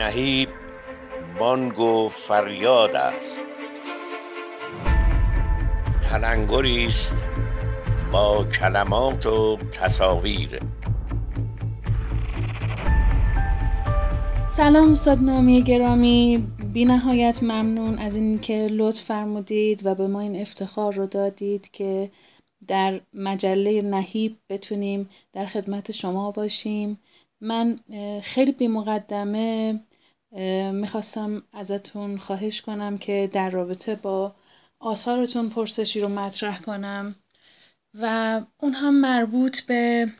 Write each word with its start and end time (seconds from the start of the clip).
نهیب 0.00 0.48
بانگ 1.38 1.78
و 1.78 2.08
فریاد 2.08 2.96
است. 2.96 3.40
تلنگری 6.02 6.86
است 6.86 7.14
با 8.12 8.44
کلمات 8.44 9.26
و 9.26 9.58
تصاویر. 9.80 10.60
سلام 14.46 14.92
استاد 14.92 15.18
نامی 15.18 15.62
گرامی. 15.62 16.46
بی 16.72 16.84
نهایت 16.84 17.42
ممنون 17.42 17.98
از 17.98 18.16
اینکه 18.16 18.68
لطف 18.70 19.04
فرمودید 19.04 19.86
و 19.86 19.94
به 19.94 20.06
ما 20.06 20.20
این 20.20 20.40
افتخار 20.40 20.94
رو 20.94 21.06
دادید 21.06 21.70
که 21.70 22.10
در 22.68 23.00
مجله 23.14 23.82
نهیب 23.82 24.36
بتونیم 24.48 25.08
در 25.32 25.46
خدمت 25.46 25.92
شما 25.92 26.30
باشیم. 26.30 26.98
من 27.40 27.78
خیلی 28.22 28.52
بی 28.52 28.68
مقدمه 28.68 29.80
می‌خواستم 30.72 31.42
ازتون 31.52 32.18
خواهش 32.18 32.60
کنم 32.60 32.98
که 32.98 33.30
در 33.32 33.50
رابطه 33.50 33.94
با 33.94 34.34
آثارتون 34.80 35.50
پرسشی 35.50 36.00
رو 36.00 36.08
مطرح 36.08 36.60
کنم 36.60 37.14
و 37.94 38.40
اون 38.60 38.72
هم 38.72 39.00
مربوط 39.00 39.60
به 39.60 40.12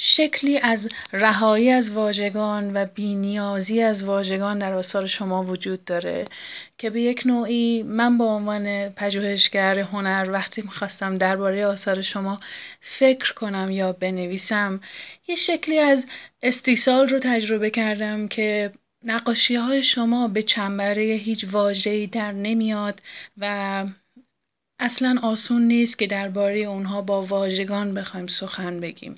شکلی 0.00 0.58
از 0.58 0.88
رهایی 1.12 1.70
از 1.70 1.90
واژگان 1.90 2.76
و 2.76 2.86
بینیازی 2.86 3.82
از 3.82 4.04
واژگان 4.04 4.58
در 4.58 4.72
آثار 4.72 5.06
شما 5.06 5.42
وجود 5.42 5.84
داره 5.84 6.24
که 6.78 6.90
به 6.90 7.00
یک 7.00 7.22
نوعی 7.26 7.82
من 7.82 8.18
به 8.18 8.24
عنوان 8.24 8.88
پژوهشگر 8.88 9.78
هنر 9.78 10.28
وقتی 10.32 10.62
می‌خواستم 10.62 11.18
درباره 11.18 11.66
آثار 11.66 12.00
شما 12.00 12.40
فکر 12.80 13.34
کنم 13.34 13.70
یا 13.70 13.92
بنویسم 13.92 14.80
یه 15.28 15.36
شکلی 15.36 15.78
از 15.78 16.06
استیصال 16.42 17.08
رو 17.08 17.18
تجربه 17.18 17.70
کردم 17.70 18.28
که 18.28 18.72
نقاشی 19.04 19.54
های 19.54 19.82
شما 19.82 20.28
به 20.28 20.42
چنبره 20.42 21.02
هیچ 21.02 21.46
واژه‌ای 21.50 22.06
در 22.06 22.32
نمیاد 22.32 23.00
و 23.38 23.86
اصلا 24.80 25.16
آسون 25.22 25.62
نیست 25.62 25.98
که 25.98 26.06
درباره 26.06 26.58
اونها 26.58 27.02
با 27.02 27.22
واژگان 27.22 27.94
بخوایم 27.94 28.26
سخن 28.26 28.80
بگیم. 28.80 29.14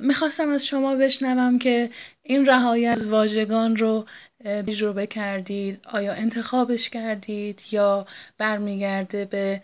می‌خواستم 0.00 0.48
از 0.48 0.66
شما 0.66 0.96
بشنوم 0.96 1.58
که 1.58 1.90
این 2.22 2.46
رهایی 2.46 2.86
از 2.86 3.08
واژگان 3.08 3.76
رو 3.76 4.04
تجربه 4.44 5.06
کردید 5.06 5.80
آیا 5.92 6.12
انتخابش 6.12 6.90
کردید 6.90 7.62
یا 7.72 8.06
برمیگرده 8.38 9.24
به 9.24 9.62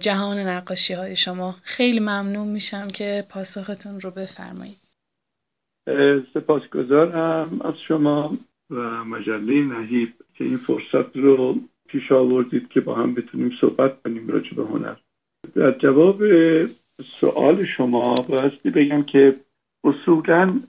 جهان 0.00 0.38
نقاشی 0.38 0.94
های 0.94 1.16
شما. 1.16 1.54
خیلی 1.62 2.00
ممنون 2.00 2.48
میشم 2.48 2.86
که 2.86 3.24
پاسختون 3.30 4.00
رو 4.00 4.10
بفرمایید. 4.10 4.78
سپاسگزارم 6.34 7.60
از 7.64 7.74
شما 7.88 8.38
و 8.70 9.04
مجله 9.04 9.62
نهیب 9.62 10.14
که 10.34 10.44
این 10.44 10.56
فرصت 10.56 11.16
رو 11.16 11.60
پیش 11.88 12.12
آوردید 12.12 12.68
که 12.68 12.80
با 12.80 12.94
هم 12.94 13.14
بتونیم 13.14 13.50
صحبت 13.60 14.02
کنیم 14.02 14.28
راجع 14.28 14.54
به 14.56 14.64
هنر. 14.64 14.94
در 15.54 15.70
جواب 15.70 16.22
سوال 17.20 17.64
شما 17.64 18.14
بایستی 18.28 18.70
بگم 18.70 19.02
که 19.02 19.36
اصولا 19.84 20.60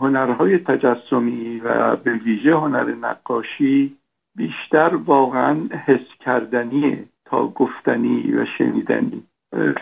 هنرهای 0.00 0.58
تجسمی 0.58 1.60
و 1.64 1.96
به 1.96 2.14
ویژه 2.14 2.54
هنر 2.56 2.94
نقاشی 2.94 3.96
بیشتر 4.36 4.94
واقعا 4.94 5.68
حس 5.86 6.06
کردنیه 6.24 7.04
تا 7.24 7.46
گفتنی 7.46 8.32
و 8.32 8.46
شنیدنی. 8.58 9.22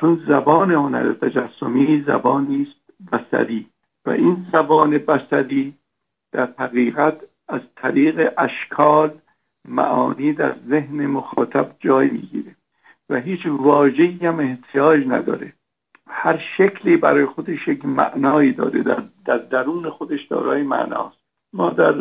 چون 0.01 0.23
زبان 0.29 0.71
هنر 0.71 1.13
تجسمی 1.13 2.05
زبانی 2.07 2.69
است 2.69 3.13
بسری 3.13 3.67
و 4.07 4.11
این 4.11 4.47
زبان 4.53 4.99
بسری 4.99 5.75
در 6.33 6.49
حقیقت 6.59 7.21
از 7.49 7.61
طریق 7.77 8.33
اشکال 8.39 9.11
معانی 9.69 10.33
در 10.33 10.55
ذهن 10.69 11.07
مخاطب 11.07 11.71
جای 11.81 12.11
می‌گیره 12.11 12.57
و 13.09 13.17
هیچ 13.17 13.47
واژه‌ای 13.47 14.19
هم 14.27 14.41
احتیاج 14.41 15.07
نداره. 15.07 15.53
هر 16.07 16.43
شکلی 16.57 16.97
برای 16.97 17.27
خودش 17.27 17.69
یک 17.69 17.85
معنایی 17.85 18.53
داره 18.53 18.83
در, 18.83 19.03
در 19.25 19.39
درون 19.39 19.91
خودش 19.91 20.27
دارای 20.27 20.63
معناست. 20.63 21.17
ما 21.53 21.71
در 21.71 21.93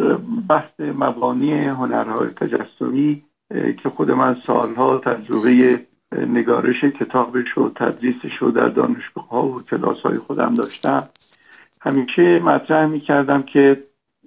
بحث 0.49 0.79
مبانی 0.79 1.53
هنرهای 1.53 2.29
تجسمی 2.29 3.23
که 3.83 3.89
خود 3.89 4.11
من 4.11 4.37
سالها 4.47 4.97
تجربه 4.97 5.79
نگارش 6.11 6.83
کتابش 6.83 7.57
و 7.57 7.69
تدریسش 7.75 8.37
رو 8.39 8.51
در 8.51 8.67
دانشگاه 8.67 9.29
ها 9.29 9.47
و 9.47 9.61
کلاس 9.61 9.97
های 9.97 10.17
خودم 10.17 10.53
داشتم. 10.53 11.09
همیشه 11.81 12.39
مطرح 12.39 12.85
می 12.85 12.99
کردم 12.99 13.43
که 13.43 13.83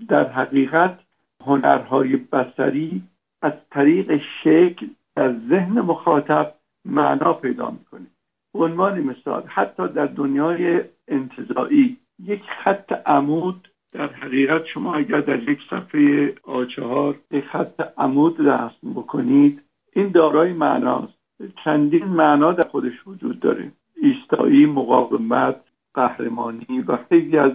در 0.08 0.28
حقیقت 0.28 0.98
هنرهای 1.46 2.16
بسری 2.16 3.02
از 3.44 3.52
طریق 3.70 4.20
شکل 4.42 4.86
در 5.16 5.32
ذهن 5.32 5.80
مخاطب 5.80 6.54
معنا 6.84 7.32
پیدا 7.32 7.70
می‌کنه. 7.70 8.06
عنوان 8.54 9.00
مثال 9.00 9.42
حتی 9.46 9.88
در 9.88 10.06
دنیای 10.06 10.80
انتظایی 11.08 11.96
یک 12.24 12.42
خط 12.64 12.92
عمود 13.06 13.68
در 13.92 14.06
حقیقت 14.06 14.66
شما 14.66 14.94
اگر 14.94 15.20
در 15.20 15.48
یک 15.48 15.58
صفحه 15.70 16.34
آچهار 16.42 17.14
یک 17.30 17.44
خط 17.44 17.80
عمود 17.98 18.40
رسم 18.40 18.90
بکنید 18.94 19.62
این 19.92 20.08
دارای 20.08 20.52
معناست. 20.52 21.18
چندین 21.64 22.04
معنا 22.04 22.52
در 22.52 22.68
خودش 22.68 23.06
وجود 23.06 23.40
داره. 23.40 23.72
ایستایی 24.02 24.66
مقاومت 24.66 25.56
قهرمانی 25.94 26.80
و 26.88 26.98
خیلی 27.08 27.38
از 27.38 27.52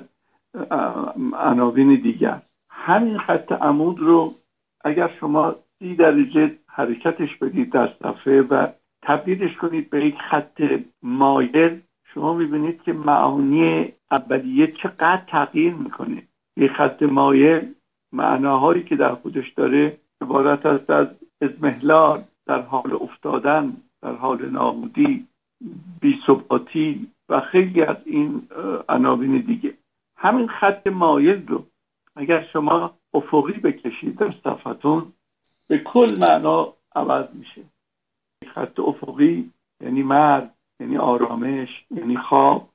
عناوین 1.34 1.96
دیگر. 1.96 2.42
همین 2.70 3.18
خط 3.18 3.52
عمود 3.52 4.00
رو 4.00 4.34
اگر 4.82 5.12
شما 5.20 5.56
سی 5.80 5.96
درجه 5.96 6.56
حرکتش 6.68 7.36
بدید 7.36 7.72
در 7.72 7.90
صفحه 8.04 8.42
و 8.42 8.68
تبدیلش 9.02 9.58
کنید 9.58 9.90
به 9.90 10.06
یک 10.06 10.16
خط 10.30 10.62
مایل. 11.04 11.80
شما 12.14 12.34
می‌بینید 12.34 12.82
که 12.82 12.94
معانی 12.94 13.94
اولیه 14.12 14.68
چقدر 14.68 15.22
تغییر 15.28 15.74
می‌کنه. 15.74 16.24
یک 16.58 16.72
خط 16.72 17.04
مایل 17.04 17.74
معناهایی 18.14 18.84
که 18.84 18.96
در 18.96 19.16
خودش 19.16 19.50
داره 19.50 19.98
عبارت 20.22 20.66
است 20.66 20.90
از 20.90 21.08
ازمهلال 21.42 22.24
در 22.46 22.62
حال 22.62 22.94
افتادن 23.02 23.74
در 24.02 24.16
حال 24.16 24.50
نابودی 24.50 25.28
بیثباتی 26.02 27.08
و 27.30 27.40
خیلی 27.40 27.82
از 27.82 27.98
این 28.06 28.42
عناوین 28.90 29.38
دیگه. 29.38 29.74
همین 30.18 30.48
خط 30.48 30.88
مایل 30.88 31.48
رو 31.48 31.66
اگر 32.16 32.44
شما 32.54 32.94
افقی 33.14 33.54
بکشید 33.54 34.18
در 34.18 34.32
صفتون 34.44 35.14
به 35.70 35.78
کل 35.78 36.18
معنا 36.20 36.74
عوض 36.96 37.26
میشه. 37.34 37.62
خط 38.54 38.80
افقی 38.80 39.52
یعنی 39.82 40.04
مرد 40.04 40.56
یعنی 40.80 40.98
آرامش 40.98 41.86
یعنی 41.92 42.18
خواب. 42.18 42.70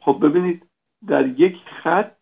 خب 0.00 0.18
ببینید 0.22 0.62
در 1.06 1.26
یک 1.26 1.56
خط 1.82 2.12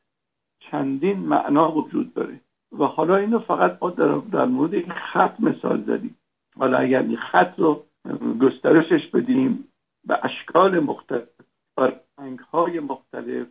چندین 0.60 1.18
معنا 1.18 1.72
وجود 1.72 2.14
داره. 2.14 2.40
و 2.78 2.84
حالا 2.84 3.16
اینو 3.16 3.38
فقط 3.38 3.78
ما 3.82 3.90
در, 4.32 4.44
مورد 4.44 4.74
این 4.74 4.92
خط 4.92 5.40
مثال 5.40 5.82
زدیم. 5.82 6.16
حالا 6.58 6.78
اگر 6.78 7.02
این 7.02 7.16
خط 7.16 7.58
رو 7.58 7.84
گسترشش 8.40 9.06
بدیم 9.06 9.68
به 10.06 10.24
اشکال 10.24 10.80
مختلف 10.80 11.28
و 11.76 11.92
رنگ 12.18 12.38
های 12.38 12.80
مختلف 12.80 13.46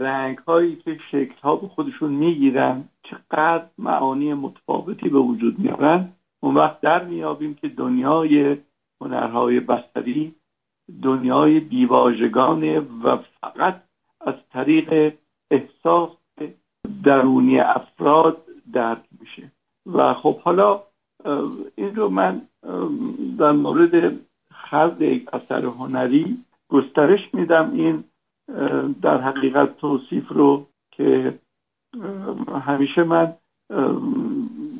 رنگ 0.00 0.38
هایی 0.38 0.76
که 0.76 0.98
شکل 1.10 1.40
ها 1.42 1.56
به 1.56 1.68
خودشون 1.68 2.12
می‌گیرن 2.12 2.84
چقدر 3.02 3.64
معانی 3.78 4.34
متفاوتی 4.34 5.08
به 5.08 5.18
وجود 5.18 5.58
میارن 5.58 6.08
اون 6.40 6.54
وقت 6.54 6.80
در 6.80 7.04
میابیم 7.04 7.54
که 7.54 7.68
دنیای 7.68 8.56
هنرهای 9.00 9.60
بستری 9.60 10.34
دنیای 11.02 11.60
بیواژگانه 11.60 12.80
و 12.80 13.16
فقط 13.40 13.82
از 14.20 14.34
طریق 14.52 15.14
احساس 15.50 16.10
درونی 17.04 17.60
افراد 17.60 18.42
درک 18.72 19.04
میشه. 19.20 19.52
و 19.86 20.14
خب 20.14 20.40
حالا 20.40 20.80
این 21.76 21.96
رو 21.96 22.08
من 22.08 22.42
در 23.38 23.52
مورد 23.52 24.12
خلق 24.50 25.02
یک 25.02 25.34
اثر 25.34 25.64
هنری 25.64 26.36
گسترش 26.68 27.34
میدم. 27.34 27.70
این 27.72 28.04
در 29.02 29.20
حقیقت 29.20 29.76
توصیف 29.76 30.28
رو 30.28 30.66
که 30.90 31.38
همیشه 32.60 33.04
من 33.04 33.34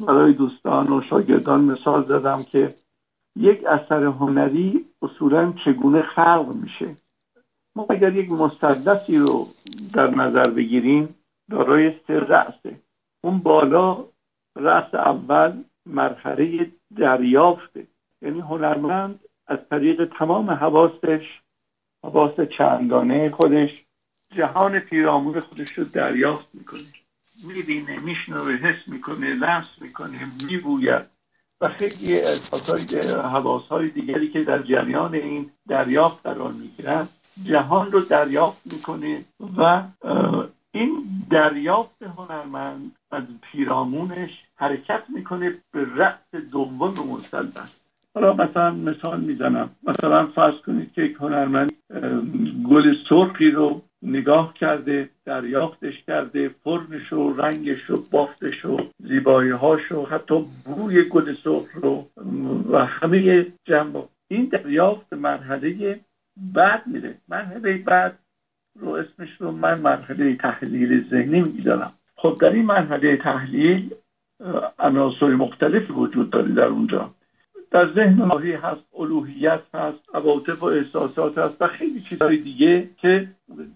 برای 0.07 0.33
دوستان 0.33 0.93
و 0.93 1.03
شاگردان 1.03 1.65
مثال 1.65 2.05
زدم 2.05 2.43
که 2.51 2.75
یک 3.37 3.65
اثر 3.67 4.05
هنری 4.05 4.85
اصولا 5.03 5.53
چگونه 5.65 6.03
خلق 6.03 6.53
میشه. 6.63 6.97
ما 7.77 7.87
اگر 7.91 8.17
یک 8.17 8.33
مثلثی 8.33 9.19
رو 9.19 9.47
در 9.95 10.11
نظر 10.11 10.51
بگیریم 10.51 11.15
دارای 11.51 11.93
سه 12.07 12.19
رأسه. 12.19 12.81
اون 13.25 13.39
بالا 13.39 14.05
رأس 14.57 14.95
اول 14.95 15.53
مرحله 15.87 16.71
دریافته. 16.97 17.87
یعنی 18.23 18.41
هنرمند 18.41 19.21
از 19.47 19.59
طریق 19.71 20.05
تمام 20.19 20.51
حواسش 20.51 21.41
حواس 22.05 22.41
چندانه 22.59 23.31
خودش 23.31 23.71
جهان 24.37 24.79
پیرامون 24.79 25.41
خودش 25.41 25.73
رو 25.73 25.85
دریافت 25.85 26.49
می‌کنه. 26.55 26.81
می‌بینه 27.45 27.99
میشنوه 28.03 28.53
حس 28.53 28.89
می‌کنه 28.89 29.35
لمس 29.35 29.83
می‌کنه 29.83 30.19
میبوید. 30.47 31.07
و 31.61 31.69
خیلی 31.69 32.21
حواس 33.15 33.63
های 33.69 33.89
دیگری 33.89 34.31
که 34.31 34.45
در 34.45 34.63
جریان 34.63 35.15
این 35.15 35.51
دریافت 35.69 36.27
قرار 36.27 36.53
می‌گیرن 36.53 37.09
جهان 37.45 37.93
رو 37.93 38.01
دریافت 38.01 38.61
می‌کنه 38.73 39.25
و 39.57 39.83
این 40.73 41.05
دریافت 41.31 42.03
هنرمند 42.03 42.97
از 43.11 43.25
پیرامونش 43.43 44.31
حرکت 44.57 45.03
می‌کنه 45.09 45.59
به 45.73 45.87
رأس 45.95 46.35
دوم 46.53 46.95
مسلط 47.09 47.80
حالا 48.15 48.33
مثلا 48.33 48.71
مثال 48.71 49.21
می‌زنم. 49.21 49.71
مثلا 49.83 50.27
فرض 50.27 50.55
کنید 50.55 50.93
که 50.93 51.03
یک 51.03 51.17
هنرمند 51.21 51.73
گل 52.71 52.95
سرخی 53.09 53.51
رو 53.51 53.83
نگاه 54.03 54.55
کرده 54.55 55.09
دریافتش 55.25 56.03
کرده 56.07 56.49
فرمش 56.49 57.13
و 57.13 57.33
رنگش 57.33 57.91
و 57.91 58.03
بافتش 58.11 58.65
و 58.65 58.81
زیبایی 58.99 59.51
هاش 59.51 59.93
و 59.93 60.07
حتی 60.07 60.45
بوی 60.67 61.05
گل 61.05 61.35
سرخ 61.35 61.75
رو 61.75 62.07
و 62.73 62.85
همه 62.85 63.47
جنب 63.65 64.09
این 64.29 64.45
دریافت 64.45 65.13
مرحله 65.13 66.01
بعد 66.55 66.87
میره. 66.87 67.15
مرحله 67.29 67.79
بعد 67.79 68.19
رو 68.79 68.89
اسمش 68.89 69.29
رو 69.39 69.51
من 69.51 69.81
مرحله 69.81 70.37
تحلیل 70.37 71.09
ذهنی 71.11 71.41
میدارم 71.41 71.93
خب 72.17 72.39
در 72.41 72.51
این 72.51 72.65
مرحله 72.65 73.17
تحلیل 73.17 73.95
عناصر 74.79 75.27
مختلفی 75.27 75.93
وجود 75.93 76.31
داره 76.31 76.53
در 76.53 76.67
اونجا. 76.67 77.15
در 77.71 77.93
ذهن 77.93 78.23
ماهی 78.23 78.53
هست 78.53 78.81
الوهیت 78.99 79.61
هست 79.75 79.99
عواطف 80.15 80.63
و 80.63 80.67
احساسات 80.67 81.39
هست 81.39 81.63
و 81.63 81.67
خیلی 81.67 82.01
چیزهای 82.01 82.37
دیگه 82.37 82.89
که 82.97 83.29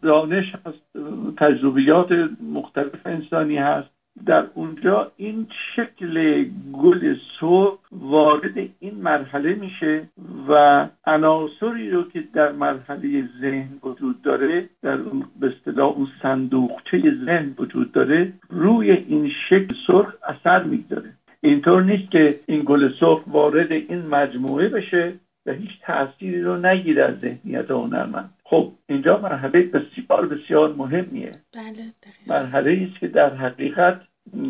دانش 0.02 0.52
هست 0.66 0.98
تجربیات 1.36 2.12
مختلف 2.54 3.06
انسانی 3.06 3.56
هست. 3.56 3.88
در 4.26 4.46
اونجا 4.54 5.12
این 5.16 5.46
شکل 5.76 6.44
گل 6.72 7.16
سرخ 7.40 7.78
وارد 7.92 8.58
این 8.80 8.94
مرحله 8.94 9.54
میشه 9.54 10.08
و 10.48 10.86
عناصری 11.06 11.90
رو 11.90 12.08
که 12.08 12.24
در 12.34 12.52
مرحله 12.52 13.28
ذهن 13.40 13.68
وجود 13.82 14.22
داره 14.22 14.68
در 14.82 14.94
اون 14.94 15.24
به 15.40 15.46
اصطلاح 15.46 15.92
اون 15.92 16.08
صندوقچه 16.22 16.98
ذهن 17.24 17.54
وجود 17.58 17.92
داره 17.92 18.32
روی 18.50 18.90
این 18.90 19.32
شکل 19.48 19.74
سرخ 19.86 20.14
اثر 20.28 20.62
می‌گذاره. 20.62 21.10
اینطور 21.44 21.82
نیست 21.82 22.10
که 22.10 22.40
این 22.46 22.62
گل 22.66 22.92
سرخ 23.00 23.20
وارد 23.26 23.72
این 23.72 24.06
مجموعه 24.06 24.68
بشه 24.68 25.12
و 25.46 25.52
هیچ 25.52 25.70
تأثیری 25.82 26.42
رو 26.42 26.56
نگیره 26.56 27.04
از 27.04 27.18
ذهنیت 27.20 27.70
هنرمند. 27.70 28.30
خب 28.44 28.72
اینجا 28.88 29.18
مرحله 29.18 29.62
بسیار 29.62 30.26
بسیار 30.26 30.74
مهمیه. 30.74 31.32
بله 31.54 31.84
مرحله 32.26 32.88
است 32.90 33.00
که 33.00 33.08
در 33.08 33.34
حقیقت 33.34 34.00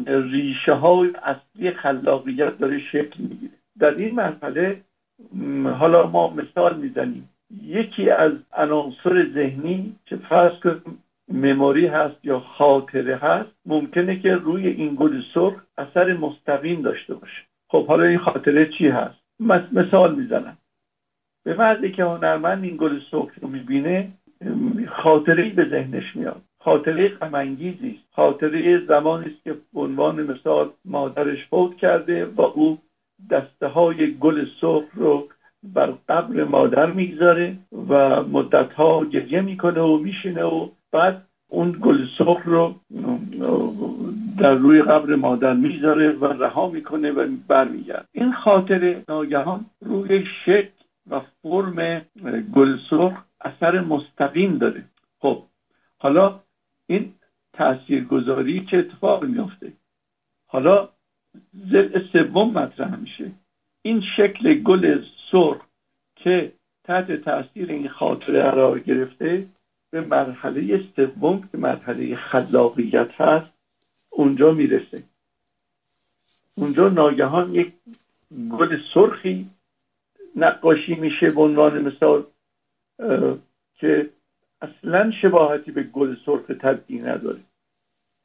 ریشه 0.06 0.72
های 0.72 1.10
اصلی 1.22 1.70
خلاقیت 1.70 2.58
داره 2.58 2.78
شکل 2.78 3.16
می‌گیره. 3.18 3.52
در 3.78 3.94
این 3.94 4.14
مرحله 4.14 4.80
حالا 5.78 6.06
ما 6.06 6.34
مثال 6.34 6.78
می‌زنیم. 6.78 7.28
یکی 7.62 8.10
از 8.10 8.32
عناصر 8.52 9.26
ذهنی 9.34 9.96
که 10.06 10.16
فرض 10.16 10.60
کنیم 10.60 11.03
مموری 11.28 11.86
هست 11.86 12.24
یا 12.24 12.40
خاطره 12.40 13.16
هست 13.16 13.50
ممکنه 13.66 14.20
که 14.20 14.34
روی 14.34 14.68
این 14.68 14.94
گل 14.94 15.20
سرخ 15.34 15.54
اثر 15.78 16.12
مستقیم 16.12 16.82
داشته 16.82 17.14
باشه. 17.14 17.42
خب 17.68 17.86
حالا 17.86 18.04
این 18.04 18.18
خاطره 18.18 18.66
چی 18.78 18.88
هست؟ 18.88 19.18
مثال 19.72 20.14
می‌زنم. 20.14 20.58
به 21.44 21.54
وقتی 21.54 21.92
که 21.92 22.04
هنرمند 22.04 22.64
این 22.64 22.76
گل 22.76 22.98
سرخ 23.10 23.30
رو 23.42 23.48
می‌بینه 23.48 24.08
خاطره 24.88 25.48
به 25.48 25.64
ذهنش 25.68 26.16
میاد. 26.16 26.42
خاطره 26.60 27.08
غمانگیزی 27.08 27.90
است. 27.90 28.14
خاطره 28.14 28.86
زمانی 28.86 29.26
است 29.26 29.44
که 29.44 29.54
عنوان 29.74 30.22
مثال 30.22 30.70
مادرش 30.84 31.46
فوت 31.46 31.76
کرده 31.76 32.24
و 32.24 32.40
او 32.40 32.78
دسته 33.30 33.66
های 33.66 34.14
گل 34.14 34.46
سرخ 34.60 34.84
رو 34.94 35.28
بر 35.62 35.94
قبر 36.08 36.44
مادر 36.44 36.86
می‌گذاره 36.86 37.56
و 37.88 38.22
مدت 38.22 38.72
ها 38.72 39.04
گریه 39.04 39.40
می‌کنه 39.40 39.80
و 39.80 39.98
میشینه 39.98 40.44
و 40.44 40.68
بعد 40.94 41.22
اون 41.48 41.78
گل 41.82 42.06
سرخ 42.18 42.42
رو 42.44 42.74
در 44.38 44.54
روی 44.54 44.82
قبر 44.82 45.14
مادر 45.14 45.54
می‌ذاره 45.54 46.12
و 46.12 46.24
رها 46.24 46.68
می‌کنه 46.68 47.10
و 47.10 47.36
برمیگرد 47.48 48.08
این 48.12 48.32
خاطر 48.32 49.02
ناگهان 49.08 49.66
روی 49.80 50.24
شکل 50.44 50.70
و 51.10 51.20
فرم 51.42 52.00
گل 52.54 52.78
سرخ 52.90 53.12
اثر 53.40 53.80
مستقیم 53.80 54.58
داره. 54.58 54.84
خب 55.18 55.42
حالا 55.98 56.40
این 56.86 57.12
تاثیرگذاری 57.52 58.66
چه 58.70 58.76
اتفاق 58.76 59.24
میافته؟ 59.24 59.72
حالا 60.46 60.88
زل 61.52 62.00
سوم 62.12 62.50
مطرح 62.50 62.96
میشه. 62.96 63.30
این 63.82 64.02
شکل 64.16 64.54
گل 64.54 65.02
سرخ 65.32 65.60
که 66.16 66.52
تحت 66.84 67.12
تاثیر 67.12 67.70
این 67.70 67.88
خاطره 67.88 68.42
قرار 68.42 68.78
گرفته 68.78 69.46
به 69.94 70.00
مرحله 70.00 70.84
سوم 70.96 71.48
که 71.52 71.58
مرحله 71.58 72.16
خلاقیت 72.16 73.10
هست 73.20 73.52
اونجا 74.10 74.52
می‌رسه. 74.52 75.02
اونجا 76.54 76.88
ناگهان 76.88 77.54
یک 77.54 77.72
گل 78.50 78.78
سرخی 78.94 79.50
نقاشی 80.36 80.94
میشه 80.94 81.30
به 81.30 81.40
عنوان 81.40 81.82
مثال 81.82 82.24
که 83.74 84.10
اصلا 84.60 85.10
شباهتی 85.10 85.70
به 85.70 85.82
گل 85.82 86.16
سرخ 86.26 86.50
طبیعی 86.50 87.02
نداره. 87.02 87.40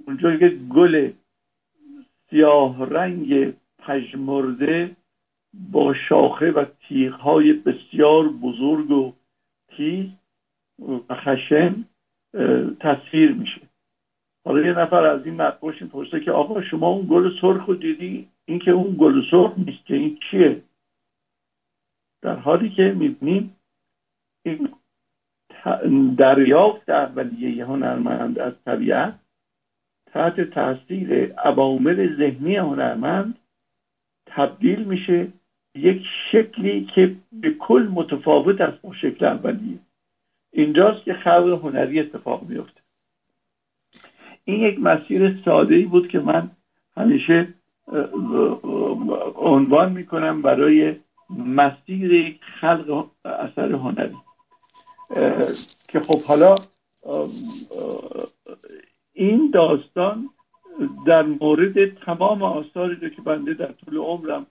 اونجا 0.07 0.33
یک 0.33 0.53
گل 0.53 1.11
سیاه 2.29 2.89
رنگ 2.89 3.53
پژمرده 3.79 4.95
با 5.53 5.93
شاخه 5.93 6.51
و 6.51 6.65
تیغهای 6.87 7.53
بسیار 7.53 8.27
بزرگ 8.29 8.91
و 8.91 9.13
تیز 9.77 10.18
و 10.81 11.13
خشن 11.13 11.85
تصویر 12.79 13.31
میشه. 13.31 13.61
حالا 14.45 14.61
یه 14.61 14.73
نفر 14.73 15.05
از 15.05 15.25
این 15.25 15.41
نقاش 15.41 15.83
پرسه 15.83 16.19
که 16.19 16.31
آقا 16.31 16.61
شما 16.61 16.87
اون 16.87 17.07
گل 17.09 17.31
سرخ 17.41 17.65
رو 17.65 17.75
دیدی؟ 17.75 18.27
این 18.45 18.59
که 18.59 18.71
اون 18.71 18.95
گل 18.99 19.21
سرخ 19.31 19.53
نیست 19.57 19.85
که 19.85 19.95
این 19.95 20.19
چیه؟ 20.31 20.61
در 22.21 22.35
حالی 22.35 22.69
که 22.69 22.95
می‌بینیم 22.97 23.55
این 24.45 24.69
دریافت 26.17 26.89
اولیه 26.89 27.65
هنرمند 27.65 28.39
از 28.39 28.53
طبیعت 28.65 29.19
تحت 30.05 30.41
تاثیر 30.41 31.33
عوامل 31.33 32.17
ذهنی 32.17 32.55
هنرمند 32.55 33.39
تبدیل 34.27 34.83
میشه 34.83 35.27
یک 35.75 36.05
شکلی 36.31 36.85
که 36.85 37.15
به 37.31 37.51
کل 37.51 37.87
متفاوت 37.91 38.61
از 38.61 38.73
اون 38.81 38.95
شکل 38.95 39.25
اولیه. 39.25 39.79
اینجاست 40.51 41.03
که 41.03 41.13
خلق 41.13 41.59
هنری 41.63 41.99
اتفاق 41.99 42.43
میفته 42.43 42.81
این 44.45 44.59
یک 44.59 44.79
مسیر 44.79 45.41
ساده 45.45 45.75
ای 45.75 45.85
بود 45.85 46.07
که 46.07 46.19
من 46.19 46.51
همیشه 46.97 47.53
عنوان 49.35 49.91
می‌کنم 49.91 50.41
برای 50.41 50.95
مسیر 51.29 52.39
خلق 52.61 53.05
اثر 53.25 53.71
هنری. 53.71 54.15
که 55.87 55.99
خب 55.99 56.21
حالا 56.21 56.55
این 59.13 59.51
داستان 59.53 60.29
در 61.05 61.21
مورد 61.21 61.93
تمام 61.93 62.43
آثاری 62.43 62.95
رو 62.95 63.09
که 63.09 63.21
بنده 63.21 63.53
در 63.53 63.71
طول 63.71 63.97
عمرم 63.97 64.45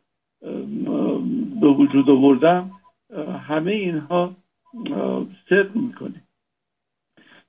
به 1.60 1.66
وجود 1.66 2.10
آوردم 2.10 2.70
همه 3.48 3.72
اینها 3.72 4.36
صدق 5.48 5.76
می‌کنه. 5.76 6.22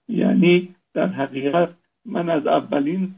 یعنی 0.07 0.75
در 0.93 1.07
حقیقت 1.07 1.69
من 2.05 2.29
از 2.29 2.47
اولین 2.47 3.15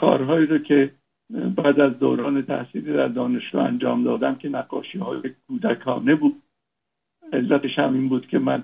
کارهایی 0.00 0.46
رو 0.46 0.58
که 0.58 0.90
بعد 1.30 1.80
از 1.80 1.98
دوران 1.98 2.42
تحصیلی 2.42 2.92
در 2.92 3.08
دانشگاه 3.08 3.64
انجام 3.64 4.04
دادم 4.04 4.34
که 4.34 4.48
نقاشی 4.48 4.98
های 4.98 5.20
کودکانه 5.46 6.14
بود. 6.14 6.42
علتش 7.32 7.78
هم 7.78 7.94
این 7.94 8.08
بود 8.08 8.26
که 8.26 8.38
من 8.38 8.62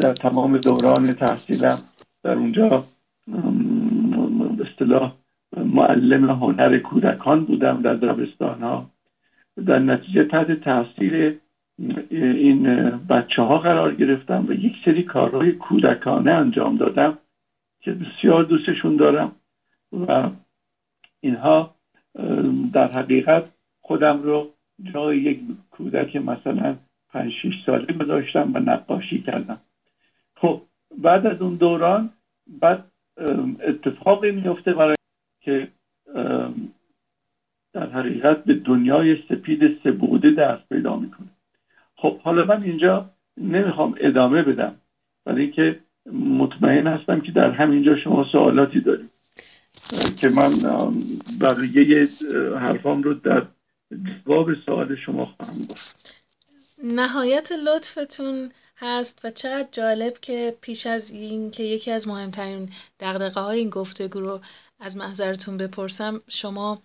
در 0.00 0.12
تمام 0.12 0.58
دوران 0.58 1.12
تحصیلم 1.12 1.78
در 2.22 2.34
اونجا 2.34 2.84
به 4.58 4.70
اصطلاح 4.70 5.12
معلم 5.56 6.30
هنر 6.30 6.78
کودکان 6.78 7.44
بودم 7.44 7.82
در 7.82 7.94
دبستان 7.94 8.62
ها 8.62 8.90
در 9.66 9.78
نتیجه 9.78 10.24
تحت 10.24 10.52
تاثیر 10.52 11.38
این 12.10 12.64
بچه 12.90 13.42
ها 13.42 13.58
قرار 13.58 13.94
گرفتم 13.94 14.44
و 14.48 14.52
یک 14.52 14.74
سری 14.84 15.02
کارهای 15.02 15.52
کودکانه 15.52 16.30
انجام 16.30 16.76
دادم 16.76 17.18
که 17.80 17.92
بسیار 17.92 18.44
دوستشون 18.44 18.96
دارم 18.96 19.32
و 19.92 20.30
اینها 21.20 21.74
در 22.72 22.92
حقیقت 22.92 23.44
خودم 23.80 24.22
رو 24.22 24.50
جای 24.92 25.18
یک 25.18 25.40
کودک 25.70 26.16
مثلا 26.16 26.76
پنج 27.08 27.32
شیش 27.32 27.54
ساله 27.66 27.92
گذاشتم 27.92 28.50
و 28.54 28.58
نقاشی 28.58 29.22
کردم. 29.22 29.60
خب 30.36 30.62
بعد 30.98 31.26
از 31.26 31.42
اون 31.42 31.54
دوران 31.54 32.10
بعد 32.60 32.84
اتفاقی 33.60 34.30
میفته 34.30 34.72
برای 34.74 34.94
که 35.40 35.68
در 37.72 37.90
حقیقت 37.90 38.44
به 38.44 38.54
دنیای 38.54 39.16
سپید 39.28 39.80
سبوده 39.84 40.30
دست 40.30 40.68
پیدا 40.68 40.96
می‌کنه. 40.96 41.35
خب 41.96 42.20
حالا 42.20 42.44
من 42.44 42.62
اینجا 42.62 43.10
نمی‌خوام 43.36 43.94
ادامه 44.00 44.42
بدم 44.42 44.74
ولی 45.26 45.42
اینکه 45.42 45.80
مطمئن 46.12 46.86
هستم 46.86 47.20
که 47.20 47.32
در 47.32 47.50
همینجا 47.50 47.96
شما 47.96 48.24
سوالاتی 48.32 48.80
دارید. 48.80 49.10
که 50.16 50.28
من 50.28 50.52
بقیه 51.40 52.08
حرفام 52.60 53.02
رو 53.02 53.14
در 53.14 53.46
جواب 54.26 54.54
سوال 54.54 54.96
شما 54.96 55.26
خواهم 55.26 55.66
گفت. 55.70 56.14
نهایت 56.84 57.52
لطفتون 57.52 58.50
هست 58.76 59.24
و 59.24 59.30
چقدر 59.30 59.68
جالب 59.72 60.14
که 60.22 60.54
پیش 60.60 60.86
از 60.86 61.10
این 61.10 61.50
که 61.50 61.62
یکی 61.62 61.90
از 61.90 62.08
مهمترین 62.08 62.68
دقدقه 63.00 63.40
های 63.40 63.58
این 63.58 63.70
گفتگو 63.70 64.20
رو 64.20 64.40
از 64.80 64.96
محضرتون 64.96 65.56
بپرسم 65.56 66.20
شما 66.28 66.78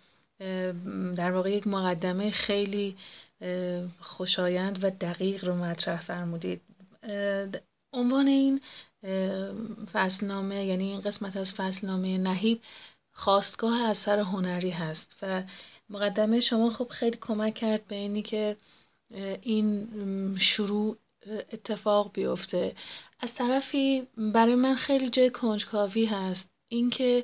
در 1.15 1.31
واقع 1.31 1.51
یک 1.51 1.67
مقدمه 1.67 2.31
خیلی 2.31 2.95
خوشایند 4.00 4.83
و 4.83 4.89
دقیق 4.89 5.45
رو 5.45 5.55
مطرح 5.55 6.01
فرمودید. 6.01 6.62
عنوان 7.93 8.27
این 8.27 8.62
فصلنامه 9.93 10.65
یعنی 10.65 10.83
این 10.83 11.00
قسمت 11.00 11.38
از 11.38 11.53
فصلنامه 11.53 12.17
نهیب 12.17 12.62
خواستگاه 13.13 13.81
اثر 13.81 14.19
هنری 14.19 14.69
هست 14.69 15.17
و 15.21 15.43
مقدمه 15.89 16.39
شما 16.39 16.69
خب 16.69 16.88
خیلی 16.89 17.17
کمک 17.21 17.53
کرد 17.53 17.88
به 17.88 17.95
اینی 17.95 18.21
که 18.21 18.57
این 19.41 19.88
شروع 20.39 20.98
اتفاق 21.27 22.12
بیفته. 22.13 22.75
از 23.19 23.36
طرفی 23.36 24.07
برای 24.17 24.55
من 24.55 24.75
خیلی 24.75 25.10
جای 25.10 25.29
کنجکاوی 25.29 26.05
هست 26.05 26.50
اینکه 26.67 27.24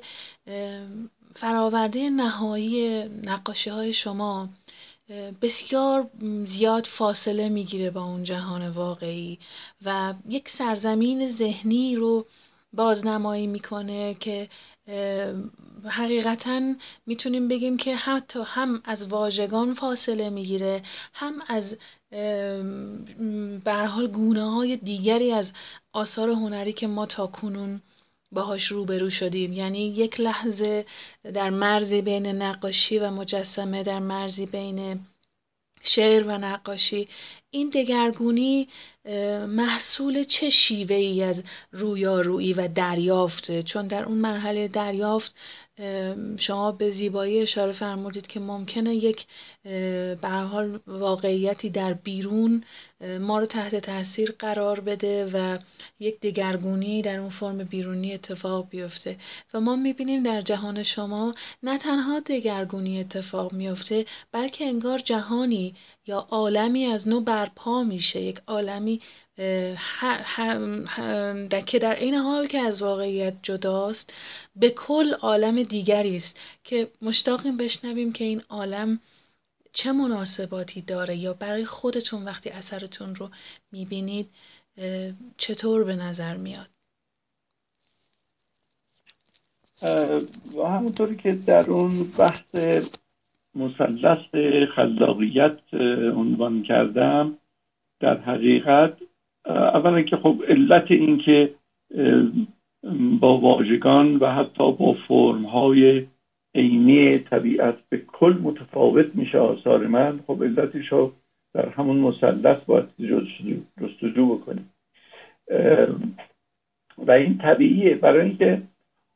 فراورده 1.34 2.10
نهایی 2.10 3.04
نقاشی 3.04 3.70
های 3.70 3.92
شما 3.92 4.48
بسیار 5.42 6.10
زیاد 6.44 6.86
فاصله 6.86 7.48
می‌گیره 7.48 7.90
با 7.90 8.04
اون 8.04 8.22
جهان 8.22 8.68
واقعی 8.68 9.38
و 9.84 10.14
یک 10.28 10.48
سرزمین 10.48 11.28
ذهنی 11.28 11.96
رو 11.96 12.26
بازنمایی 12.72 13.46
می‌کنه 13.46 14.14
که 14.14 14.48
حقیقتا 15.88 16.74
می‌تونیم 17.06 17.48
بگیم 17.48 17.76
که 17.76 17.96
حتی 17.96 18.40
هم 18.46 18.82
از 18.84 19.06
واژگان 19.06 19.74
فاصله 19.74 20.30
می‌گیره 20.30 20.82
هم 21.14 21.34
از 21.48 21.78
به 23.64 23.74
حال 23.74 24.06
گونه 24.06 24.50
های 24.50 24.76
دیگری 24.76 25.32
از 25.32 25.52
آثار 25.92 26.30
هنری 26.30 26.72
که 26.72 26.86
ما 26.86 27.06
تا 27.06 27.26
کنون 27.26 27.82
باهاش 28.32 28.66
روبرو 28.66 29.10
شدیم. 29.10 29.52
یعنی 29.52 29.88
یک 29.88 30.20
لحظه 30.20 30.86
در 31.34 31.50
مرزی 31.50 32.02
بین 32.02 32.26
نقاشی 32.26 32.98
و 32.98 33.10
مجسمه 33.10 33.82
در 33.82 33.98
مرزی 33.98 34.46
بین 34.46 35.00
شعر 35.82 36.24
و 36.26 36.38
نقاشی 36.38 37.08
این 37.50 37.70
دگرگونی 37.70 38.68
محصول 39.48 40.22
چه 40.24 40.50
شیوه 40.50 40.96
ای 40.96 41.22
از 41.22 41.44
رویارویی 41.72 42.52
و 42.52 42.68
دریافته 42.68 43.62
چون 43.62 43.86
در 43.86 44.04
اون 44.04 44.18
مرحله 44.18 44.68
دریافت 44.68 45.34
شما 46.38 46.72
به 46.72 46.90
زیبایی 46.90 47.40
اشاره 47.40 47.72
فرمودید 47.72 48.26
که 48.26 48.40
ممکنه 48.40 48.94
یک 48.94 49.26
به 50.22 50.28
حال 50.28 50.80
واقعیتی 50.86 51.70
در 51.70 51.92
بیرون 51.92 52.64
ما 53.20 53.38
رو 53.38 53.46
تحت 53.46 53.74
تاثیر 53.74 54.34
قرار 54.38 54.80
بده 54.80 55.30
و 55.34 55.58
یک 56.00 56.20
دگرگونی 56.20 57.02
در 57.02 57.18
اون 57.18 57.28
فرم 57.28 57.58
بیرونی 57.58 58.14
اتفاق 58.14 58.68
بیفته. 58.68 59.16
و 59.54 59.60
ما 59.60 59.76
می‌بینیم 59.76 60.22
در 60.22 60.40
جهان 60.40 60.82
شما 60.82 61.34
نه 61.62 61.78
تنها 61.78 62.20
دگرگونی 62.20 63.00
اتفاق 63.00 63.52
میفته 63.52 64.06
بلکه 64.32 64.64
انگار 64.64 64.98
جهانی 64.98 65.74
یا 66.08 66.18
عالمی 66.30 66.84
از 66.86 67.08
نو 67.08 67.20
برپا 67.20 67.82
میشه. 67.84 68.20
یک 68.20 68.40
عالمی 68.46 69.00
که 71.66 71.78
در 71.80 71.96
این 72.00 72.14
حال 72.14 72.46
که 72.46 72.58
از 72.58 72.82
واقعیت 72.82 73.34
جداست 73.42 74.12
به 74.56 74.70
کل 74.70 75.14
عالم 75.14 75.62
دیگری 75.62 76.16
است. 76.16 76.36
که 76.64 76.90
مشتاقیم 77.02 77.56
بشنویم 77.56 78.12
که 78.12 78.24
این 78.24 78.42
عالم 78.48 79.00
چه 79.72 79.92
مناسباتی 79.92 80.80
داره 80.80 81.16
یا 81.16 81.34
برای 81.34 81.64
خودتون 81.64 82.24
وقتی 82.24 82.50
اثرتون 82.50 83.14
رو 83.14 83.30
می‌بینید 83.72 84.30
چطور 85.36 85.84
به 85.84 85.96
نظر 85.96 86.36
میاد؟ 86.36 86.68
و 90.56 90.64
همونطوری 90.64 91.16
که 91.16 91.32
در 91.32 91.70
اون 91.70 92.04
بحث 92.04 92.42
مثلث 93.54 94.34
خلاقیت 94.74 95.74
عنوان 96.16 96.62
کردم. 96.62 97.38
در 98.00 98.16
حقیقت 98.16 98.92
اولا 99.44 100.02
که 100.02 100.16
خب 100.16 100.42
علت 100.48 100.90
این 100.90 101.18
که 101.18 101.54
با 103.20 103.38
واژگان 103.38 104.16
و 104.16 104.26
حتی 104.26 104.72
با 104.72 104.96
فرم 105.08 105.44
های 105.44 106.06
عینی 106.54 107.18
طبیعت 107.18 107.76
به 107.88 107.98
کل 108.06 108.38
متفاوت 108.42 109.06
میشه 109.14 109.38
آثار 109.38 109.86
من 109.86 110.20
خب 110.26 110.44
علتش 110.44 110.92
رو 110.92 111.12
در 111.54 111.68
همون 111.68 111.96
مثلث 111.96 112.64
باید 112.66 112.84
جستجو 113.80 114.36
بکنیم. 114.36 114.70
و 116.98 117.10
این 117.10 117.38
طبیعیه. 117.38 117.94
برای 117.94 118.26
اینکه 118.28 118.62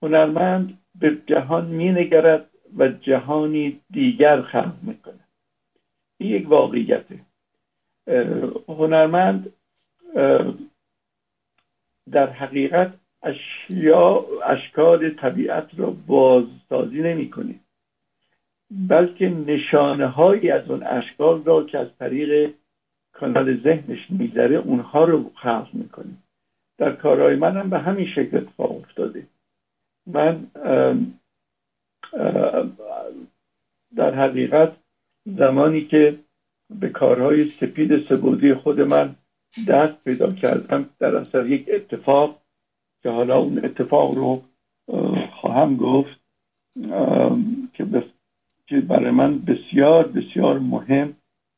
هنرمند 0.03 0.79
به 1.01 1.19
جهان 1.27 1.67
مینگرد 1.67 2.52
و 2.77 2.89
جهانی 2.89 3.81
دیگر 3.91 4.43
خلق 4.43 4.75
می‌کنه. 4.83 5.25
این 6.19 6.31
یک 6.31 6.49
واقعیته. 6.49 7.21
هنرمند 8.69 9.53
در 12.11 12.31
حقیقت 12.31 12.95
اشیا 13.23 14.27
اشکال 14.45 15.11
طبیعت 15.11 15.69
را 15.77 15.91
بازسازی 16.07 17.03
نمی‌کنه. 17.03 17.55
بلکه 18.71 19.29
نشانه 19.29 20.07
هایی 20.07 20.51
از 20.51 20.71
اون 20.71 20.83
اشکال 20.83 21.45
را 21.45 21.65
که 21.65 21.79
از 21.79 21.89
طریق 21.99 22.55
کانال 23.13 23.63
ذهنش 23.63 24.11
می‌ذاره 24.11 24.57
اونها 24.57 25.05
رو 25.05 25.31
خلق 25.35 25.69
می‌کنه. 25.73 26.13
در 26.79 26.93
کارهای 26.93 27.37
من 27.37 27.57
هم 27.57 27.71
به 27.71 27.79
همین 27.79 28.07
شکل 28.07 28.37
اتفاق 28.37 28.77
افتاده. 28.77 29.27
من 30.07 30.47
در 33.97 34.15
حقیقت 34.15 34.73
زمانی 35.27 35.85
که 35.85 36.19
به 36.81 36.89
کارهای 36.89 37.51
سپید 37.51 38.09
سبودی 38.09 38.55
خود 38.55 38.81
من 38.81 39.15
دست 39.69 40.05
پیدا 40.05 40.33
کردم 40.33 40.89
در 40.99 41.17
اثر 41.17 41.47
یک 41.47 41.71
اتفاق 41.73 42.39
که 43.03 43.11
حالا 43.11 43.39
اون 43.39 43.65
اتفاق 43.65 44.15
رو 44.15 44.43
خواهم 45.41 45.77
گفت 45.77 46.21
که 48.67 48.81
برای 48.81 49.11
من 49.11 49.39
بسیار 49.39 50.09
بسیار 50.09 50.59
مهم 50.59 51.17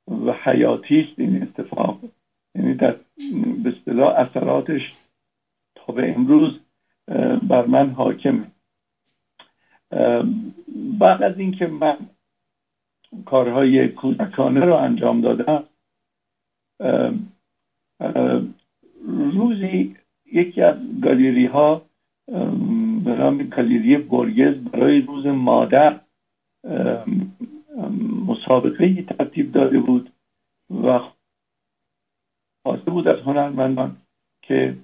و 0.08 0.32
حیاتی 0.32 1.00
است 1.00 1.18
این 1.18 1.42
اتفاق. 1.42 2.00
یعنی 2.54 2.74
در 2.74 2.96
به 3.64 3.74
اصطلاح 3.78 4.18
اثراتش 4.18 4.92
تا 5.74 5.92
به 5.92 6.14
امروز 6.14 6.60
بر 7.48 7.66
من 7.66 7.90
حاکمه. 7.90 8.46
بعد 10.98 11.22
از 11.22 11.38
اینکه 11.38 11.66
من 11.66 11.96
کارهای 13.26 13.88
کودکانه 13.88 14.60
رو 14.60 14.74
انجام 14.74 15.20
دادم 15.20 15.64
روزی 19.06 19.96
یکی 20.32 20.62
از 20.62 20.76
گالیری 21.02 21.46
ها 21.46 21.82
به 23.04 23.14
نام 23.18 23.42
گالیری 23.42 23.96
برگز 23.96 24.54
برای 24.54 25.00
روز 25.00 25.26
مادر 25.26 26.00
مسابقه 28.26 29.02
ترتیب 29.02 29.52
داده 29.52 29.78
بود 29.78 30.12
و 30.70 31.00
خواسته 32.62 32.90
بود 32.90 33.08
از 33.08 33.18
هنرمندان 33.20 33.96
که 34.42 34.76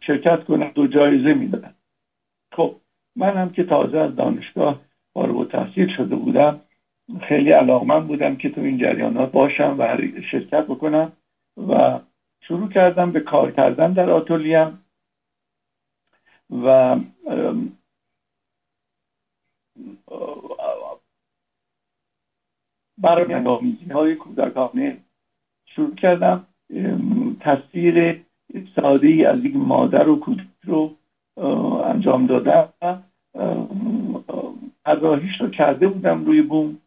شرکت 0.00 0.44
کنند 0.44 0.78
و 0.78 0.86
جایزه 0.86 1.34
می‌دادن 1.34 1.74
من 3.16 3.36
هم 3.36 3.52
که 3.52 3.64
تازه 3.64 3.98
از 3.98 4.16
دانشگاه 4.16 4.80
فارغ 5.14 5.50
تحصیل 5.50 5.96
شده 5.96 6.16
بودم. 6.16 6.60
خیلی 7.28 7.50
علاقمند 7.50 8.06
بودم 8.08 8.36
که 8.36 8.50
تو 8.50 8.60
این 8.60 8.78
جریانات 8.78 9.32
باشم 9.32 9.76
و 9.78 9.96
شرکت 10.30 10.66
بکنم 10.66 11.12
و 11.68 12.00
شروع 12.40 12.68
کردم 12.68 13.12
به 13.12 13.20
کار 13.20 13.52
کردن 13.52 13.92
در 13.92 14.10
آتولیم 14.10 14.84
و 16.50 16.96
برای 22.98 23.34
های 23.90 24.14
کودکانه 24.14 24.98
شروع 25.66 25.94
کردم. 25.94 26.46
تصویر 27.40 28.24
ساده 28.76 29.28
از 29.28 29.44
یک 29.44 29.56
مادر 29.56 30.08
و 30.08 30.20
کودک 30.20 30.46
رو 30.62 30.96
انجام 31.84 32.26
دادم. 32.26 32.72
طراحیش 34.84 35.40
رو 35.40 35.50
کرده 35.50 35.88
بودم 35.88 36.24
روی 36.24 36.42
بوم. 36.42 36.80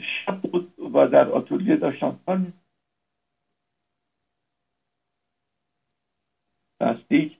شب 0.00 0.40
بود 0.40 0.78
و 0.94 1.08
در 1.08 1.28
آتولیه 1.28 1.76
داشتم 1.76 2.18
کار 2.26 2.40
لاستیک 6.80 7.38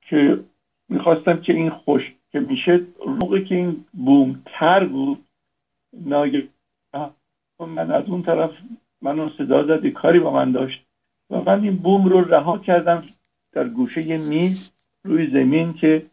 که 0.00 0.44
می‌خواستم 0.88 1.40
که 1.40 1.52
این 1.52 1.70
خوش 1.70 2.14
که 2.32 2.40
میشه 2.40 2.80
موقع 3.06 3.44
که 3.44 3.54
این 3.54 3.84
بوم 3.92 4.42
تر 4.46 4.86
بود 4.86 5.24
ناگه 5.92 6.48
من 7.60 7.90
از 7.90 8.04
اون 8.08 8.22
طرف 8.22 8.50
منو 9.02 9.30
صدا 9.38 9.66
زدی 9.66 9.90
کاری 9.90 10.20
با 10.20 10.30
من 10.30 10.52
داشت. 10.52 10.89
من 11.30 11.62
این 11.62 11.76
بوم 11.76 12.04
رو 12.04 12.20
رها 12.20 12.58
کردم 12.58 13.04
در 13.52 13.68
گوشه 13.68 14.18
میز 14.18 14.72
روی 15.04 15.26
زمین 15.30 15.72
که 15.72 16.06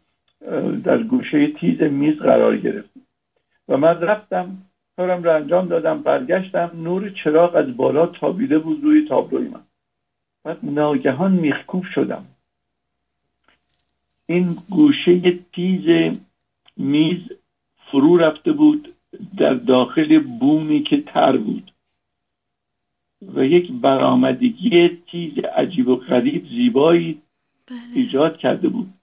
در 0.84 1.02
گوشه 1.02 1.46
تیز 1.46 1.82
میز 1.82 2.18
قرار 2.18 2.56
گرفت. 2.56 2.90
و 3.68 3.76
من 3.76 4.00
رفتم 4.00 4.58
کارم 4.96 5.22
رو 5.22 5.34
انجام 5.34 5.68
دادم 5.68 6.02
برگشتم 6.02 6.70
نور 6.74 7.10
چراغ 7.24 7.54
از 7.54 7.76
بالا 7.76 8.06
تابیده 8.06 8.58
بود 8.58 8.84
روی 8.84 9.08
تابلوی 9.08 9.48
من. 9.48 9.60
بعد 10.44 10.58
ناگهان 10.62 11.32
میخکوب 11.32 11.84
شدم. 11.94 12.24
این 14.26 14.58
گوشه 14.70 15.38
تیز 15.52 16.16
میز 16.76 17.18
فرو 17.90 18.16
رفته 18.16 18.52
بود 18.52 18.94
در 19.36 19.54
داخل 19.54 20.18
بومی 20.18 20.82
که 20.82 21.00
تر 21.00 21.36
بود. 21.36 21.72
و 23.22 23.44
یک 23.44 23.72
برآمدگی 23.72 24.88
تیز 24.88 25.38
عجیب 25.38 25.88
و 25.88 25.96
غریب 25.96 26.46
زیبایی 26.46 27.22
بله. 27.66 27.78
ایجاد 27.94 28.36
کرده 28.36 28.68
بود. 28.68 28.94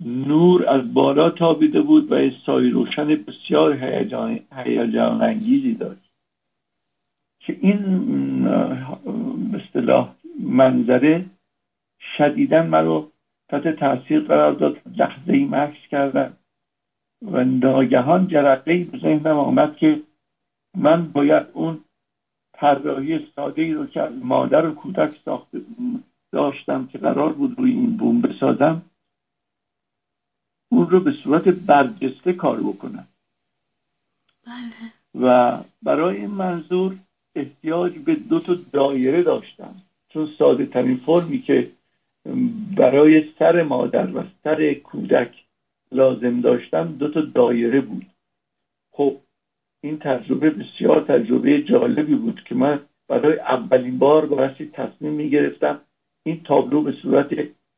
نور 0.00 0.68
از 0.68 0.94
بالا 0.94 1.30
تابیده 1.30 1.80
بود 1.80 2.12
و 2.12 2.30
سای 2.46 2.70
روشن 2.70 3.06
بسیار 3.06 3.72
هیجان 4.52 5.22
انگیزی 5.22 5.74
داشت. 5.74 6.10
که 7.40 7.58
این 7.60 8.46
اصطلاح 9.54 10.14
منظره 10.40 11.24
شدیدا 12.16 12.62
مرا 12.62 13.08
تحت 13.48 13.68
تاثیر 13.68 14.20
قرار 14.20 14.52
داد. 14.52 14.76
لحظه 14.96 15.32
ای 15.32 15.44
مکس 15.44 15.88
کردن. 15.90 16.36
و 17.22 17.44
ناگهان 17.44 18.28
جرقه 18.28 18.72
ای 18.72 18.84
به 18.84 18.98
ذهنم 18.98 19.38
آمد 19.38 19.76
که 19.76 20.02
من 20.76 21.08
باید 21.12 21.46
اون 21.52 21.80
طراحی 22.60 23.26
ساده 23.36 23.62
ای 23.62 23.72
رو 23.72 23.86
که 23.86 24.02
از 24.02 24.12
مادر 24.12 24.66
و 24.66 24.74
کودک 24.74 25.20
ساخته 25.24 25.60
داشتم 26.32 26.86
که 26.86 26.98
قرار 26.98 27.32
بود 27.32 27.58
روی 27.58 27.70
این 27.70 27.96
بوم 27.96 28.20
بسازم 28.20 28.82
اون 30.68 30.90
رو 30.90 31.00
به 31.00 31.12
صورت 31.12 31.48
برجسته 31.48 32.32
کار 32.32 32.60
بکنم. 32.60 33.08
بله. 34.46 34.92
و 35.24 35.58
برای 35.82 36.16
این 36.16 36.30
منظور 36.30 36.98
احتیاج 37.34 37.98
به 37.98 38.14
دو 38.14 38.40
تا 38.40 38.54
دایره 38.72 39.22
داشتم. 39.22 39.74
چون 40.08 40.28
ساده 40.38 40.66
ترین 40.66 40.96
فرمی 40.96 41.42
که 41.42 41.70
برای 42.76 43.32
سر 43.38 43.62
مادر 43.62 44.16
و 44.16 44.22
سر 44.44 44.74
کودک 44.74 45.44
لازم 45.92 46.40
داشتم 46.40 46.92
دو 46.92 47.10
تا 47.10 47.20
دایره 47.20 47.80
بود. 47.80 48.06
خب 48.90 49.16
این 49.88 49.98
تجربه 49.98 50.50
بسیار 50.50 51.00
تجربه 51.00 51.62
جالبی 51.62 52.14
بود 52.14 52.40
که 52.44 52.54
من 52.54 52.80
برای 53.08 53.38
اولین 53.38 53.98
بار 53.98 54.26
بایستی 54.26 54.70
تصمیم 54.72 55.12
می 55.12 55.30
گرفتم 55.30 55.80
این 56.26 56.40
تابلو 56.44 56.82
به 56.82 56.92
صورت 56.92 57.28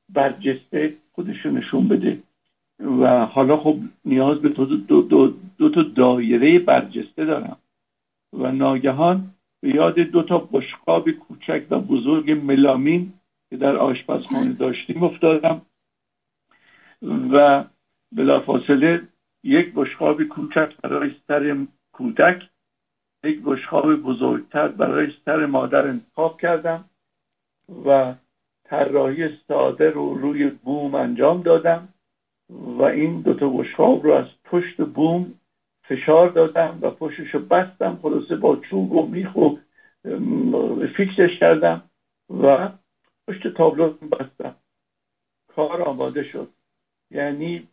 برجسته 0.08 0.94
خودش 1.12 1.46
نشون 1.46 1.88
بده. 1.88 2.18
و 3.00 3.26
حالا 3.26 3.56
خب 3.56 3.76
نیاز 4.04 4.38
به 4.38 4.48
دو, 4.48 4.64
دو, 4.64 5.02
دو, 5.02 5.34
دو 5.58 5.70
تا 5.70 5.82
دایره 5.82 6.58
برجسته 6.58 7.24
دارم. 7.24 7.56
و 8.32 8.52
ناگهان 8.52 9.30
به 9.60 9.74
یاد 9.74 9.98
دو 9.98 10.22
تا 10.22 10.38
بشقاب 10.52 11.10
کوچک 11.10 11.62
و 11.70 11.80
بزرگ 11.80 12.30
ملامین 12.30 13.12
که 13.50 13.56
در 13.56 13.76
آشپزخانه 13.76 14.52
داشتیم 14.52 15.02
افتادم. 15.02 15.62
و 17.32 17.64
بلافاصله 18.12 19.02
یک 19.44 19.72
بشقاب 19.74 20.22
کوچک 20.22 20.76
برای 20.82 21.10
سر 21.28 21.66
کودک 22.00 22.48
یک 23.24 23.40
بشقاب 23.44 23.94
بزرگتر 23.94 24.68
برای 24.68 25.12
سر 25.24 25.46
مادر 25.46 25.88
انتخاب 25.88 26.40
کردم 26.40 26.84
و 27.86 28.14
طراحی 28.64 29.28
ساده 29.48 29.90
رو 29.90 30.14
روی 30.14 30.50
بوم 30.50 30.94
انجام 30.94 31.42
دادم 31.42 31.88
و 32.50 32.82
این 32.82 33.20
دوتا 33.20 33.48
بشقاب 33.48 34.04
رو 34.04 34.12
از 34.12 34.26
پشت 34.44 34.76
بوم 34.76 35.34
فشار 35.88 36.28
دادم 36.28 36.78
و 36.82 36.90
پشتش 36.90 37.34
رو 37.34 37.40
بستم 37.40 37.98
خلاصه 38.02 38.36
با 38.36 38.56
چوب 38.56 38.92
و 38.92 39.06
میخ 39.06 39.36
و 39.36 39.56
فیکسش 40.96 41.38
کردم 41.40 41.82
و 42.42 42.68
پشت 43.28 43.48
تابلو 43.48 43.92
بستم. 43.92 44.56
کار 45.48 45.82
آماده 45.82 46.22
شد. 46.22 46.48
یعنی 47.10 47.68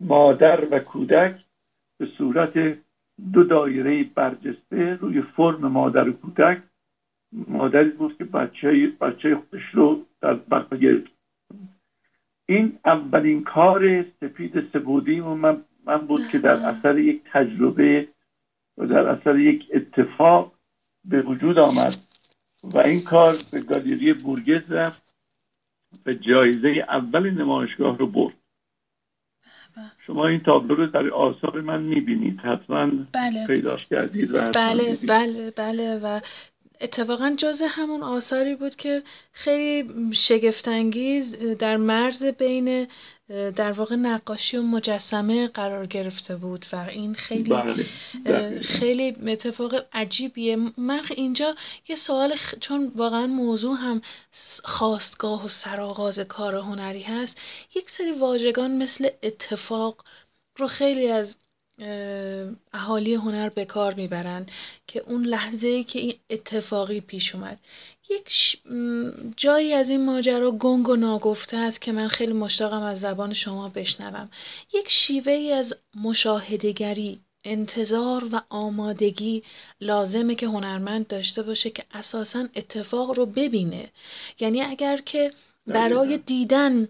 مادر 0.00 0.64
و 0.70 0.78
کودک 0.78 1.34
به 1.98 2.06
صورت 2.06 2.78
دو 3.32 3.44
دایره 3.44 4.04
برجسته 4.04 4.94
روی 4.94 5.22
فرم 5.22 5.66
مادر 5.66 6.08
و 6.08 6.12
کودک. 6.12 6.62
مادری 7.32 7.90
بود 7.90 8.16
که 8.16 8.24
بچه, 8.24 8.92
بچه 9.00 9.36
خودش 9.36 9.62
رو 9.72 10.06
در 10.20 10.34
بقا 10.34 10.76
گرفت. 10.76 11.12
این 12.48 12.78
اولین 12.84 13.44
کار 13.44 14.02
سپید 14.02 14.72
سبودی 14.72 15.20
و 15.20 15.34
من, 15.34 15.64
من 15.84 15.98
بود 15.98 16.28
که 16.28 16.38
در 16.38 16.54
اثر 16.54 16.98
یک 16.98 17.22
تجربه 17.32 18.08
و 18.78 18.86
در 18.86 19.08
اثر 19.08 19.38
یک 19.38 19.68
اتفاق 19.74 20.52
به 21.04 21.22
وجود 21.22 21.58
آمد 21.58 21.96
و 22.62 22.78
این 22.78 23.00
کار 23.00 23.36
به 23.52 23.60
گالری 23.60 24.12
بورگز 24.12 24.72
رفت 24.72 25.14
و 26.06 26.12
جایزه 26.12 26.86
اول 26.88 27.30
نمایشگاه 27.30 27.98
رو 27.98 28.06
برد. 28.06 28.39
شما 30.06 30.26
این 30.26 30.40
تابلو 30.40 30.74
رو 30.74 30.86
در 30.86 31.08
آثار 31.08 31.60
من 31.60 31.82
می‌بینید 31.82 32.40
حتما 32.40 32.90
بله. 33.12 33.46
پیداش 33.46 33.86
کردید 33.86 34.34
و 34.34 34.50
بله 34.54 34.96
بله 35.08 35.52
بله 35.56 35.98
و 36.02 36.20
اتفاقا 36.80 37.34
جز 37.38 37.62
همون 37.68 38.02
آثاری 38.02 38.54
بود 38.54 38.76
که 38.76 39.02
خیلی 39.32 39.94
شگفتانگیز 40.12 41.36
در 41.36 41.76
مرز 41.76 42.24
بین 42.24 42.86
در 43.56 43.72
واقع 43.72 43.96
نقاشی 43.96 44.56
و 44.56 44.62
مجسمه 44.62 45.48
قرار 45.48 45.86
گرفته 45.86 46.36
بود 46.36 46.66
و 46.72 46.76
این 46.76 47.14
خیلی 47.14 47.50
بله. 48.24 48.60
خیلی 48.60 49.16
اتفاق 49.26 49.74
عجیبیه 49.92 50.56
من 50.76 51.02
اینجا 51.10 51.56
یه 51.88 51.96
سوال 51.96 52.36
چون 52.60 52.92
واقعا 52.96 53.26
موضوع 53.26 53.76
هم 53.76 54.02
خواستگاه 54.64 55.46
و 55.46 55.48
سرآغاز 55.48 56.18
کار 56.18 56.56
هنری 56.56 57.02
هست 57.02 57.40
یک 57.74 57.90
سری 57.90 58.12
واژگان 58.12 58.82
مثل 58.82 59.08
اتفاق 59.22 60.04
رو 60.56 60.66
خیلی 60.66 61.08
از 61.08 61.36
اهالی 62.72 63.14
هنر 63.14 63.48
به 63.48 63.64
کار 63.64 63.94
می‌برن 63.94 64.46
که 64.86 65.02
اون 65.06 65.24
لحظه 65.24 65.68
ای 65.68 65.84
که 65.84 65.98
این 65.98 66.14
اتفاقی 66.30 67.00
پیش 67.00 67.34
اومد. 67.34 67.58
یک 68.10 68.58
جایی 69.36 69.72
از 69.72 69.90
این 69.90 70.04
ماجرا 70.04 70.50
گنگ 70.50 70.88
و 70.88 70.96
ناگفته 70.96 71.56
است 71.56 71.80
که 71.80 71.92
من 71.92 72.08
خیلی 72.08 72.32
مشتاقم 72.32 72.82
از 72.82 73.00
زبان 73.00 73.32
شما 73.32 73.68
بشنوم. 73.68 74.30
یک 74.74 74.88
شیوه 74.88 75.32
ای 75.32 75.52
از 75.52 75.74
مشاهدگری 75.94 77.20
انتظار 77.44 78.24
و 78.32 78.42
آمادگی 78.48 79.42
لازمه 79.80 80.34
که 80.34 80.46
هنرمند 80.46 81.06
داشته 81.06 81.42
باشه 81.42 81.70
که 81.70 81.84
اساسا 81.92 82.48
اتفاق 82.56 83.18
رو 83.18 83.26
ببینه. 83.26 83.90
یعنی 84.40 84.62
اگر 84.62 84.96
که 84.96 85.32
برای 85.66 86.18
دیدن 86.18 86.88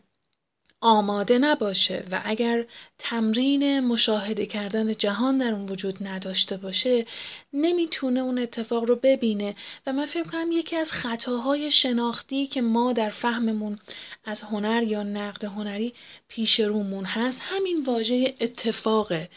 آماده 0.81 1.39
نباشه 1.39 2.05
و 2.11 2.23
اگر 2.25 2.65
تمرین 2.99 3.81
مشاهده 3.81 4.47
کردن 4.47 4.93
جهان 4.93 5.39
در 5.39 5.53
اون 5.53 5.69
وجود 5.69 6.07
نداشته 6.07 6.57
باشه 6.57 7.07
نمی‌تونه 7.53 8.21
اون 8.21 8.39
اتفاق 8.39 8.85
رو 8.85 8.97
ببینه. 8.97 9.55
و 9.87 9.93
من 9.93 10.07
فکر 10.07 10.25
کنم 10.25 10.53
یکی 10.53 10.77
از 10.77 10.93
خطاهای 10.93 11.71
شناختی 11.71 12.47
که 12.47 12.61
ما 12.61 12.93
در 12.93 13.11
فهممون 13.11 13.79
از 14.25 14.43
هنر 14.43 14.83
یا 14.83 15.03
نقد 15.03 15.45
هنری 15.45 15.95
پیش 16.29 16.61
رومون 16.61 17.05
هست 17.05 17.41
همین 17.45 17.85
واژه 17.85 18.35
اتفاقه. 18.41 19.29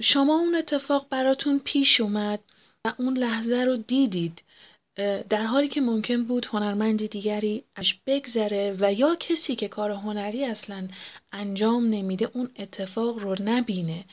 شما 0.00 0.38
اون 0.38 0.54
اتفاق 0.54 1.06
براتون 1.10 1.60
پیش 1.64 2.00
اومد 2.00 2.40
و 2.84 2.92
اون 2.98 3.16
لحظه 3.16 3.64
رو 3.64 3.76
دیدید. 3.76 4.42
در 5.28 5.42
حالی 5.42 5.68
که 5.68 5.80
ممکن 5.80 6.24
بود 6.24 6.46
هنرمند 6.46 7.06
دیگری 7.06 7.64
اش 7.76 8.00
بگذره 8.06 8.76
و 8.80 8.92
یا 8.92 9.16
کسی 9.20 9.56
که 9.56 9.68
کار 9.68 9.90
هنری 9.90 10.44
اصلا 10.44 10.88
انجام 11.32 11.84
نمیده 11.84 12.28
اون 12.34 12.50
اتفاق 12.58 13.18
رو 13.18 13.36
نبینه. 13.44 14.04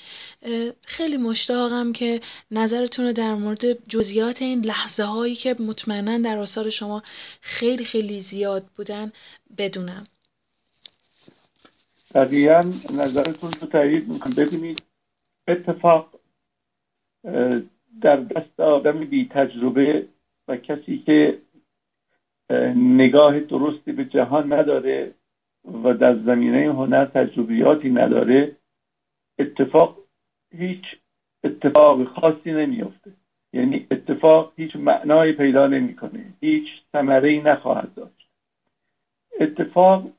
خیلی 0.82 1.17
مشتاقم 1.17 1.93
که 1.93 2.21
نظرتون 2.52 3.06
رو 3.06 3.13
در 3.13 3.36
مورد 3.36 3.88
جزئیات 3.88 4.41
این 4.41 4.65
لحظه 4.65 5.04
هایی 5.04 5.36
که 5.36 5.56
مطمئنا 5.60 6.17
در 6.17 6.38
آثار 6.38 6.69
شما 6.69 7.04
خیلی 7.41 7.86
خیلی 7.86 8.19
زیاد 8.19 8.65
بودن 8.76 9.12
بدونم. 9.58 10.08
دقیقا 12.15 12.71
نظرتون 12.93 13.52
رو 13.62 13.67
تایید 13.67 14.08
می‌کنم. 14.08 14.34
ببینید 14.34 14.84
اتفاق 15.47 16.19
در 18.02 18.15
دست 18.15 18.60
آدم 18.60 19.00
بی 19.00 19.30
تجربه 19.32 20.08
و 20.47 20.57
کسی 20.57 20.97
که 20.97 21.38
نگاه 22.75 23.39
درستی 23.39 23.91
به 23.91 24.05
جهان 24.05 24.53
نداره 24.53 25.13
و 25.83 25.93
در 25.93 26.15
زمینه 26.15 26.73
هنر 26.73 27.05
تجربیاتی 27.05 27.89
نداره 27.89 28.55
اتفاق 29.39 29.97
هیچ 30.57 30.83
اتفاق 31.43 32.03
خاصی 32.03 32.51
نمیافته. 32.51 33.12
یعنی 33.53 33.88
اتفاق 33.91 34.53
هیچ 34.55 34.75
معنای 34.75 35.31
پیدا 35.33 35.67
نمی‌کنه. 35.67 36.25
هیچ 36.41 36.67
ثمره 36.91 37.29
ای 37.29 37.41
نخواهد 37.41 37.93
داشت. 37.93 38.29
اتفاق 39.39 40.12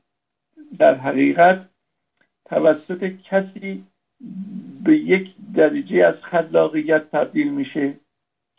در 0.79 0.95
حقیقت 0.95 1.69
توسط 2.45 3.03
کسی 3.23 3.83
به 4.83 4.97
یک 4.97 5.35
درجه 5.55 6.05
از 6.05 6.15
خلاقیت 6.15 7.11
تبدیل 7.11 7.53
میشه 7.53 7.93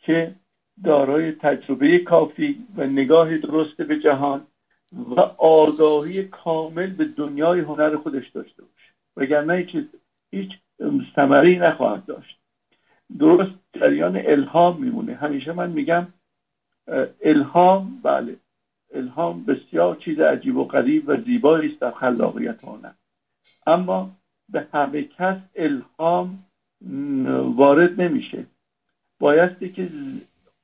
که 0.02 0.34
دارای 0.84 1.32
تجربه 1.32 1.98
کافی 1.98 2.66
و 2.76 2.86
نگاه 2.86 3.38
درست 3.38 3.76
به 3.76 3.98
جهان 3.98 4.46
و 5.16 5.20
آگاهی 5.38 6.24
کامل 6.24 6.90
به 6.90 7.04
دنیای 7.04 7.60
هنر 7.60 7.96
خودش 7.96 8.28
داشته 8.28 8.62
باشه. 8.62 8.92
وگرنه 9.16 9.54
هیچ 9.54 9.86
هیچ 10.30 10.50
ثمری 11.16 11.58
نخواهد 11.58 12.06
داشت. 12.06 12.38
درست 13.18 13.52
جریان 13.74 14.16
الهام 14.16 14.80
میمونه. 14.82 15.14
همیشه 15.14 15.52
من 15.52 15.70
میگم 15.70 16.06
الهام 17.22 18.00
بله 18.02 18.36
الهام 18.94 19.44
بسیار 19.44 19.96
چیز 19.96 20.20
عجیب 20.20 20.56
و 20.56 20.64
غریب 20.64 21.04
و 21.06 21.16
زیبایی 21.16 21.72
است 21.72 21.80
در 21.80 21.90
خلاقیت 21.90 22.64
هنر. 22.64 22.92
اما 23.66 24.10
به 24.48 24.66
همه 24.72 25.02
کس 25.02 25.36
الهام 25.56 26.44
وارد 27.56 28.00
نمیشه. 28.00 28.46
بایستی 29.20 29.68
که 29.68 29.88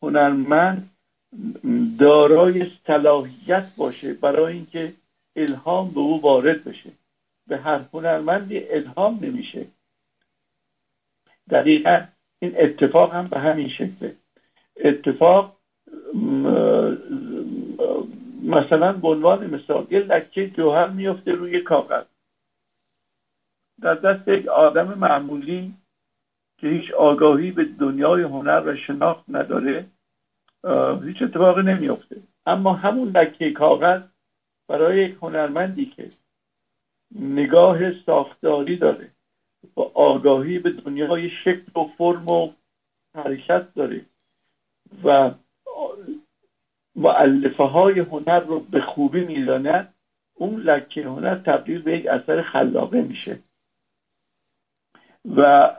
هنرمند 0.02 0.90
دارای 1.98 2.70
صلاحیت 2.86 3.66
باشه 3.76 4.14
برای 4.14 4.52
اینکه 4.52 4.92
الهام 5.36 5.90
به 5.90 6.00
او 6.00 6.22
وارد 6.22 6.64
بشه. 6.64 6.92
به 7.46 7.56
هر 7.56 7.84
هنرمندی 7.92 8.68
الهام 8.68 9.18
نمیشه. 9.22 9.66
دقیقا 11.50 12.06
این 12.38 12.54
اتفاق 12.58 13.14
هم 13.14 13.28
به 13.28 13.38
همین 13.38 13.68
شکله. 13.68 14.16
اتفاق 14.76 15.56
مثلا 18.42 18.92
به 18.92 19.08
عنوان 19.08 19.54
مثال 19.54 19.86
یه 19.90 19.98
لکه 19.98 20.50
جوهر 20.50 20.88
میفته 20.88 21.32
روی 21.32 21.60
کاغذ. 21.60 22.04
در 23.82 23.94
دست 23.94 24.28
یک 24.28 24.48
آدم 24.48 24.98
معمولی 24.98 25.74
که 26.58 26.68
هیچ 26.68 26.90
آگاهی 26.90 27.50
به 27.50 27.64
دنیای 27.64 28.22
هنر 28.22 28.62
و 28.66 28.76
شناخت 28.76 29.24
نداره 29.28 29.86
هیچ 31.04 31.22
اتفاقی 31.22 31.62
نمیافته. 31.62 32.16
اما 32.46 32.72
همون 32.72 33.08
لکه 33.08 33.50
کاغذ 33.50 34.02
برای 34.68 35.04
یک 35.04 35.16
هنرمندی 35.22 35.86
که 35.86 36.10
نگاه 37.20 37.92
ساختاری 37.92 38.76
داره 38.76 39.10
و 39.76 39.80
آگاهی 39.80 40.58
به 40.58 40.70
دنیای 40.70 41.30
شکل 41.30 41.80
و 41.80 41.84
فرم 41.98 42.28
و 42.28 42.52
حرکت 43.14 43.74
داره 43.74 44.00
و 45.04 45.30
معلفه 46.96 47.64
های 47.64 48.00
هنر 48.00 48.40
رو 48.40 48.60
به 48.60 48.80
خوبی 48.80 49.24
می‌داند 49.24 49.94
اون 50.34 50.60
لکه 50.60 51.04
هنر 51.04 51.34
تبدیل 51.34 51.82
به 51.82 51.98
یک 51.98 52.06
اثر 52.06 52.42
خلاقه 52.42 53.02
میشه. 53.02 53.38
و 55.36 55.70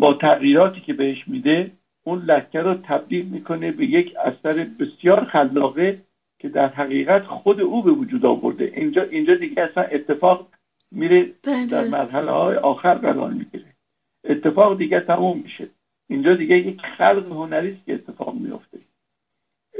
با 0.00 0.14
تغییراتی 0.14 0.80
که 0.80 0.92
بهش 0.92 1.28
میده 1.28 1.70
اون 2.04 2.18
لکه 2.18 2.60
رو 2.60 2.74
تبدیل 2.74 3.26
می‌کنه 3.26 3.72
به 3.72 3.86
یک 3.86 4.14
اثر 4.24 4.66
بسیار 4.80 5.24
خلاقه 5.24 6.02
که 6.38 6.48
در 6.48 6.68
حقیقت 6.68 7.26
خود 7.26 7.60
او 7.60 7.82
به 7.82 7.90
وجود 7.90 8.26
آورده. 8.26 8.72
اینجا 8.76 9.02
اینجا 9.02 9.34
دیگه 9.34 9.62
اصلا 9.62 9.82
اتفاق 9.82 10.48
میره 10.92 11.32
بله. 11.42 11.66
در 11.66 11.88
مرحله 11.88 12.30
های 12.30 12.56
آخر 12.56 12.94
قرار 12.94 13.30
می‌گیره. 13.30 13.64
اتفاق 14.24 14.78
دیگه 14.78 15.00
تموم 15.00 15.38
میشه. 15.38 15.68
اینجا 16.08 16.34
دیگه 16.34 16.58
یک 16.58 16.80
خلق 16.98 17.32
هنری 17.32 17.72
است 17.72 17.86
که 17.86 17.94
اتفاق 17.94 18.34
میفته 18.34 18.78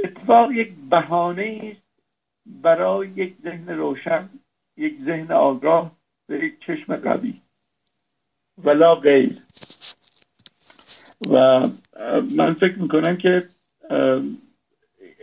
اتفاق 0.03 0.51
یک 0.51 0.73
بهانه 0.89 1.59
است 1.63 1.89
برای 2.45 3.07
یک 3.07 3.35
ذهن 3.43 3.69
روشن 3.69 4.29
یک 4.77 5.01
ذهن 5.05 5.31
آگاه 5.31 5.91
و 6.29 6.33
یک 6.33 6.59
چشم 6.59 6.95
قوی. 6.95 7.33
ولا 8.63 8.95
غیر. 8.95 9.37
و 11.29 11.59
من 12.35 12.53
فکر 12.53 12.79
می‌کنم 12.79 13.17
که 13.17 13.43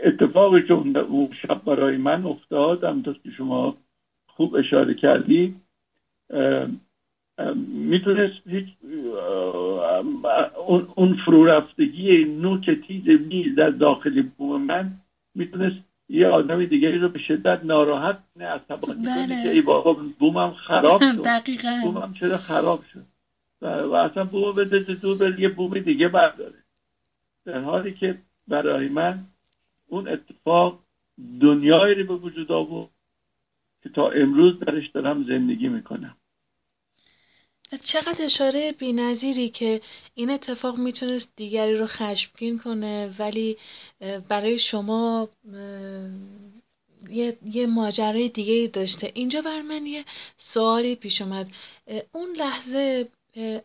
اتفاقی 0.05 0.62
که 0.62 0.72
اون 0.72 1.29
شب 1.42 1.64
برای 1.64 1.96
من 1.96 2.25
افتاد 2.25 2.85
همونطور 2.85 3.18
که 3.25 3.31
شما 3.31 3.77
خوب 4.27 4.55
اشاره 4.55 4.94
کردی 4.94 5.55
می‌تونست 7.66 8.35
هیچ 8.46 8.66
اون 10.94 11.16
فرو 11.25 11.44
رفتگی 11.44 12.25
نوک 12.25 12.70
تیز 12.88 13.20
میز 13.20 13.55
در 13.55 13.70
داخل 13.70 14.22
بوم 14.22 14.62
من 14.62 14.90
می‌تونست 15.35 15.77
یه 16.09 16.27
آدم 16.27 16.64
دیگری 16.64 16.99
رو 16.99 17.09
به 17.09 17.18
شدت 17.18 17.61
ناراحت 17.64 18.18
نه 18.37 18.44
از 18.44 18.61
بله. 18.68 19.42
که 19.42 19.51
ای 19.51 19.61
بابا 19.61 19.96
بومم 20.18 20.51
خراب 20.51 21.01
شد. 21.01 21.22
دقیقا. 21.22 21.81
بومم 21.83 22.14
چرا 22.20 22.37
خراب 22.37 22.85
شد؟ 22.92 23.15
و, 23.62 23.66
اصلا 23.95 24.25
بوم 24.25 24.53
بده 24.53 24.85
بر 25.19 25.40
یه 25.40 25.49
بوم 25.49 25.79
دیگه 25.79 26.09
برداره. 26.09 26.59
در 27.45 27.61
حالی 27.61 27.95
که 27.95 28.19
برای 28.49 28.88
من 28.88 29.27
اون 29.87 30.09
اتفاق 30.09 30.83
دنیایی 31.40 31.95
رو 31.95 32.07
به 32.07 32.14
وجود 32.14 32.53
آورد 32.53 32.90
که 33.83 33.88
تا 33.88 34.11
امروز 34.11 34.61
درش 34.61 34.88
دارم 34.88 35.25
زندگی 35.25 35.69
می‌کنم. 35.69 36.16
چقدر 37.83 38.25
اشاره 38.25 38.73
بینظیری 38.73 39.49
که 39.49 39.81
این 40.14 40.31
اتفاق 40.31 40.79
می‌تونست 40.79 41.37
دیگری 41.37 41.77
رو 41.77 41.87
خشمگین 41.87 42.59
کنه 42.59 43.14
ولی 43.19 43.57
برای 44.29 44.59
شما 44.59 45.29
یه, 47.09 47.37
یه 47.45 47.66
ماجرای 47.66 48.29
دیگه 48.29 48.71
داشته. 48.73 49.12
اینجا 49.14 49.42
بر 49.42 49.62
من 49.62 49.87
یه 49.87 50.05
سوالی 50.37 50.97
پیش 50.97 51.23
اومد. 51.23 51.47
اون 52.12 52.29
لحظه 52.37 53.09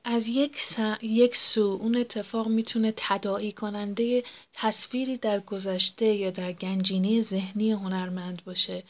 از 0.04 0.28
یک, 0.28 0.58
یک 1.02 1.36
سو 1.36 1.80
اون 1.82 1.96
اتفاق 1.96 2.48
می‌تونه 2.48 2.94
تداعی 2.98 3.52
کننده 3.52 4.24
تصویری 4.54 5.18
در 5.18 5.40
گذشته 5.40 6.06
یا 6.06 6.30
در 6.32 6.52
گنجینه 6.52 7.22
ذهنی 7.22 7.72
هنرمند 7.72 8.42
باشه. 8.46 8.84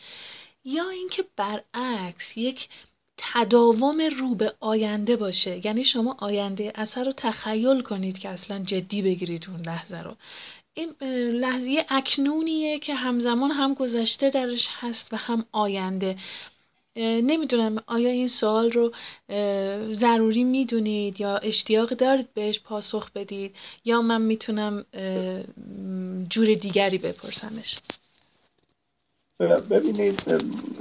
یا 0.66 0.90
اینکه 0.90 1.26
برعکس 1.36 2.38
یک 2.38 2.70
تداوم 3.18 4.02
رو 4.02 4.36
به 4.36 4.54
آینده 4.60 5.16
باشه. 5.16 5.66
یعنی 5.66 5.84
شما 5.84 6.16
آینده 6.20 6.72
اثر 6.76 7.04
رو 7.04 7.12
تخیل 7.12 7.82
کنید 7.82 8.20
که 8.20 8.30
اصلا 8.30 8.60
جدی 8.60 9.02
بگیرید 9.02 9.48
اون 9.50 9.62
لحظه 9.62 9.98
رو. 9.98 10.16
این 10.74 10.94
لحظه 11.40 11.86
اکنونیه 11.90 12.80
که 12.80 12.96
همزمان 12.96 13.52
هم 13.52 13.74
گذشته 13.74 14.30
درش 14.30 14.68
هست 14.72 15.14
و 15.14 15.18
هم 15.18 15.46
آینده. 15.52 16.18
نمی‌دونم 16.96 17.76
آیا 17.88 18.10
این 18.10 18.28
سوال 18.28 18.72
رو 18.72 18.92
ضروری 19.94 20.44
می‌دونید 20.44 21.22
یا 21.22 21.38
اشتیاق 21.38 21.90
دارید 21.90 22.34
بهش 22.34 22.60
پاسخ 22.60 23.12
بدید؟ 23.12 23.56
یا 23.86 24.02
من 24.02 24.22
می‌تونم 24.22 24.86
جور 26.30 26.54
دیگری 26.54 26.98
بپرسمش؟ 26.98 27.80
ببینید 29.70 30.34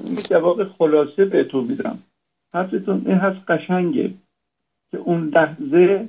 می 0.05 0.23
جواب 0.23 0.73
خلاصه 0.73 1.25
بهتون 1.25 1.65
میدم. 1.65 1.99
حرفتون 2.55 3.05
این 3.07 3.17
هست 3.17 3.51
قشنگه 3.51 4.15
که 4.91 4.97
اون 4.99 5.29
لحظه 5.29 6.09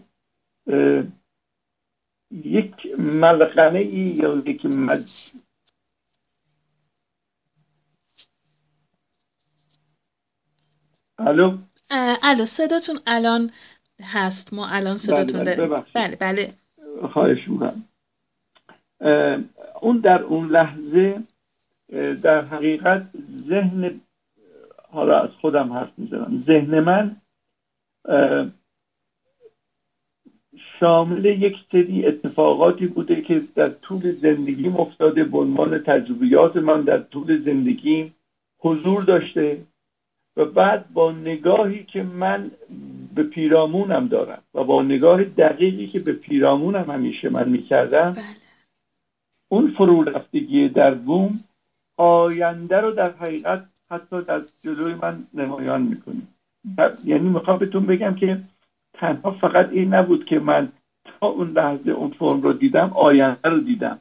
یک 2.32 3.00
ملقمه 3.00 3.80
ای 3.80 4.16
یا 4.18 4.44
یک 4.46 4.66
الو؟ 11.28 11.58
الو 12.24 12.46
صداتون 12.46 13.00
الان 13.08 13.52
هست. 14.02 14.54
ما 14.54 14.68
الان 14.68 14.98
صداتون 14.98 15.44
بله 15.44 15.68
بله 15.96 16.16
بله. 16.16 16.54
خواهش 17.14 17.48
می‌کنم. 17.48 17.84
اون 19.82 19.98
در 19.98 20.22
اون 20.22 20.50
لحظه 20.50 21.24
در 22.22 22.46
حقیقت 22.46 23.04
ذهن 23.48 24.02
حالا 24.92 25.20
از 25.20 25.30
خودم 25.30 25.74
حرف 25.74 25.92
می‌زنم. 25.98 26.44
ذهن 26.48 26.80
من 26.80 27.16
شامل 30.80 31.26
یک 31.26 31.56
سری 31.72 32.06
اتفاقاتی 32.06 32.88
بوده 32.88 33.22
که 33.22 33.42
در 33.56 33.70
طول 33.70 34.12
زندگیم 34.12 34.78
افتاده. 34.78 35.24
به 35.24 35.38
عنوان 35.38 35.80
تجربیات 35.80 36.56
من 36.58 36.82
در 36.82 37.00
طول 37.00 37.44
زندگیم 37.46 38.16
حضور 38.60 39.04
داشته. 39.04 39.62
و 40.42 40.46
بعد 40.46 40.94
با 40.94 41.12
نگاهی 41.12 41.84
که 41.84 42.04
من 42.04 42.52
به 43.16 43.24
پیرامونم 43.24 44.08
دارم 44.08 44.42
و 44.54 44.64
با 44.64 44.82
نگاه 44.82 45.24
دقیقی 45.24 45.88
که 45.88 46.00
به 46.00 46.14
پیرامونم 46.14 46.92
همیشه 46.92 47.30
من 47.30 47.50
می‌کردم 47.50 48.12
بله. 48.12 48.24
اون 49.50 49.72
فرو 49.72 50.04
رفتگی 50.04 50.70
در 50.70 50.94
بوم 50.94 51.40
آینده 51.98 52.78
رو 52.78 52.92
در 52.92 53.12
حقیقت 53.12 53.66
حتی 53.92 54.22
در 54.22 54.42
جلوی 54.64 54.94
من 54.94 55.24
نمایان 55.34 55.82
می‌کنیم 55.82 56.28
یعنی 57.06 57.30
می‌خوام 57.30 57.58
بهتون 57.58 57.86
بگم 57.86 58.16
که 58.16 58.42
تنها 58.94 59.32
فقط 59.32 59.70
این 59.70 59.94
نبود 59.94 60.26
که 60.26 60.40
من 60.40 60.72
تا 61.04 61.28
اون 61.28 61.52
لحظه 61.52 61.92
اون 61.92 62.12
فرم 62.12 62.42
رو 62.42 62.54
دیدم 62.54 62.92
آینده 62.96 63.50
رو 63.50 63.60
دیدم. 63.60 64.00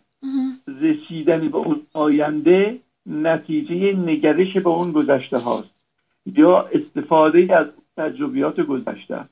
رسیدنی 0.81 1.49
به 1.49 1.59
اون 1.59 1.87
آینده 1.93 2.79
نتیجه 3.07 3.93
نگرش 3.93 4.57
به 4.57 4.69
اون 4.69 4.93
گذشته 4.93 5.39
هاست. 5.39 5.80
یا 6.27 6.63
استفاده 6.63 7.57
از 7.57 7.67
تجربیات 7.97 8.61
گذشته. 8.61 9.25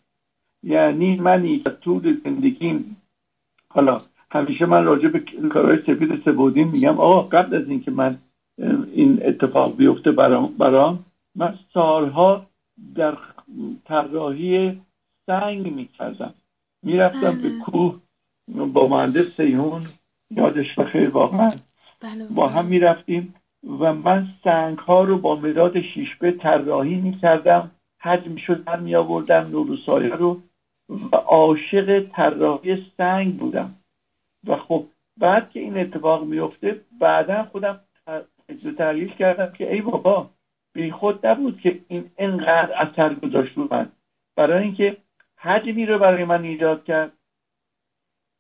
یعنی 0.63 1.17
منی 1.17 1.59
که 1.59 1.71
طول 1.71 2.21
زندگیم 2.25 2.97
حالا 3.71 3.99
همیشه 4.31 4.67
من 4.67 4.85
راجع 4.85 5.09
به 5.09 5.19
کارهای 5.49 5.79
سفید 5.79 6.23
سبودین 6.25 6.69
میگم 6.69 7.01
آقا 7.01 7.21
قبل 7.21 7.57
از 7.57 7.69
اینکه 7.69 7.91
من 7.91 8.19
این 8.93 9.21
اتفاق 9.23 9.77
بیفته 9.77 10.13
برام, 10.13 10.55
برام 10.59 11.05
من 11.35 11.59
سالها 11.75 12.47
در 12.95 13.17
طراحی 13.85 14.81
سنگ 15.27 15.73
می‌کردم. 15.75 16.35
می‌رفتم 16.83 17.43
به 17.43 17.49
بله. 17.49 17.59
کوه 17.59 18.01
با 18.73 18.89
مهندس 18.89 19.37
سیهون 19.37 19.83
یادش 20.31 20.75
بخیر 20.79 21.11
واقعا 21.11 21.51
بله، 22.01 22.27
با 22.27 22.49
هم 22.49 22.67
می‌رفتیم. 22.67 23.35
و 23.65 23.93
من 23.93 24.27
سنگ 24.45 24.79
ها 24.79 25.05
رو 25.05 25.19
با 25.19 25.37
مداد 25.37 25.81
شیشبه 25.81 26.33
طراحی 26.33 26.95
می‌کردم 26.95 27.71
حجم 28.01 28.35
در 28.65 28.81
می 28.81 28.95
آوردم 28.95 29.49
نور 29.51 29.71
و 29.71 29.77
سایه 29.77 30.15
رو 30.15 30.41
و 30.89 31.17
عاشق 31.17 32.07
طراحی 32.13 32.87
سنگ 32.97 33.37
بودم. 33.37 33.75
و 34.47 34.57
خب 34.57 34.85
بعد 35.17 35.51
که 35.51 35.61
این 35.61 35.79
اتفاق 35.79 36.25
میفته 36.25 36.81
بعدا 37.01 37.45
خودم 37.45 37.81
تحلیل 38.79 39.09
کردم 39.09 39.53
که 39.53 39.73
ای 39.73 39.81
بابا 39.81 40.31
بی 40.73 40.91
خود 40.91 41.27
نبود 41.27 41.61
که 41.61 41.81
این 41.89 42.11
انقدر 42.19 42.73
اثر 42.73 43.15
گذاشت 43.15 43.57
رو 43.57 43.69
من. 43.71 43.93
برای 44.37 44.63
اینکه 44.63 44.97
حجمی 45.37 45.87
رو 45.87 45.99
برای 45.99 46.25
من 46.25 46.45
ایجاد 46.45 46.85
کرد 46.85 47.13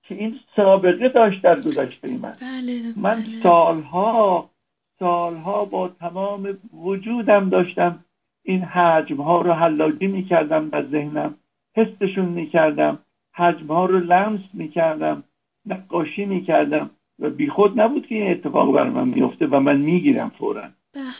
که 0.02 0.14
این 0.14 0.40
سابقه 0.56 1.08
داشت 1.08 1.42
در 1.42 1.60
گذشته 1.60 2.08
من. 2.08 2.36
بله، 2.40 2.82
من 2.96 3.14
بله. 3.14 3.42
سالها 3.42 4.50
سالها 4.98 5.64
با 5.64 5.88
تمام 5.88 6.58
وجودم 6.82 7.48
داشتم. 7.48 8.04
این 8.42 8.62
حجم 8.62 9.16
ها 9.16 9.40
رو 9.40 9.52
حلاجی 9.52 10.06
می‌کردم 10.06 10.68
در 10.68 10.86
ذهنم. 10.86 11.34
حسشون 11.76 12.24
می‌کردم. 12.24 12.98
حجم 13.32 13.66
ها 13.66 13.86
رو 13.86 13.98
لمس 13.98 14.40
می‌کردم. 14.54 15.24
نقاشی 15.66 16.24
می‌کردم. 16.24 16.90
و 17.18 17.30
بیخود 17.30 17.80
نبود 17.80 18.06
که 18.06 18.14
این 18.14 18.30
اتفاق 18.30 18.72
بر 18.72 18.90
من 18.90 19.08
میفته 19.08 19.46
و 19.46 19.60
من 19.60 19.76
می‌گیرم 19.76 20.28
فورا. 20.28 20.68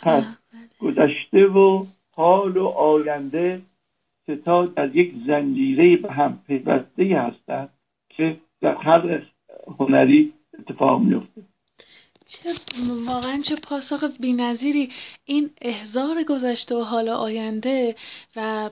پس 0.02 0.24
گذشته 0.80 1.46
و 1.46 1.86
حال 2.16 2.56
و 2.56 2.66
آینده 2.66 3.62
ستاد 4.22 4.72
از 4.76 4.96
یک 4.96 5.14
زنجیره 5.26 5.96
به 5.96 6.12
هم 6.12 6.38
پیوسته 6.46 7.20
هستند 7.20 7.68
که 8.08 8.36
در 8.60 8.74
هر 8.74 9.22
هنری 9.78 10.32
اتفاق 10.58 11.00
میفته 11.00 11.42
چه 12.28 12.50
واقعا 13.06 13.40
چه 13.44 13.56
پاسخ 13.56 14.04
بینظیری. 14.20 14.92
این 15.24 15.50
احزار 15.62 16.22
گذشته 16.22 16.74
و 16.74 16.80
حال 16.82 17.08
آینده 17.08 17.96
و 18.36 18.70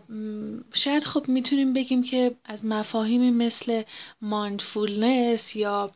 شاید 0.75 1.05
خب 1.05 1.29
می‌تونیم 1.29 1.73
بگیم 1.73 2.03
که 2.03 2.35
از 2.45 2.65
مفاهیمی 2.65 3.31
مثل 3.31 3.83
مایندفولنس 4.21 5.57
یا 5.57 5.91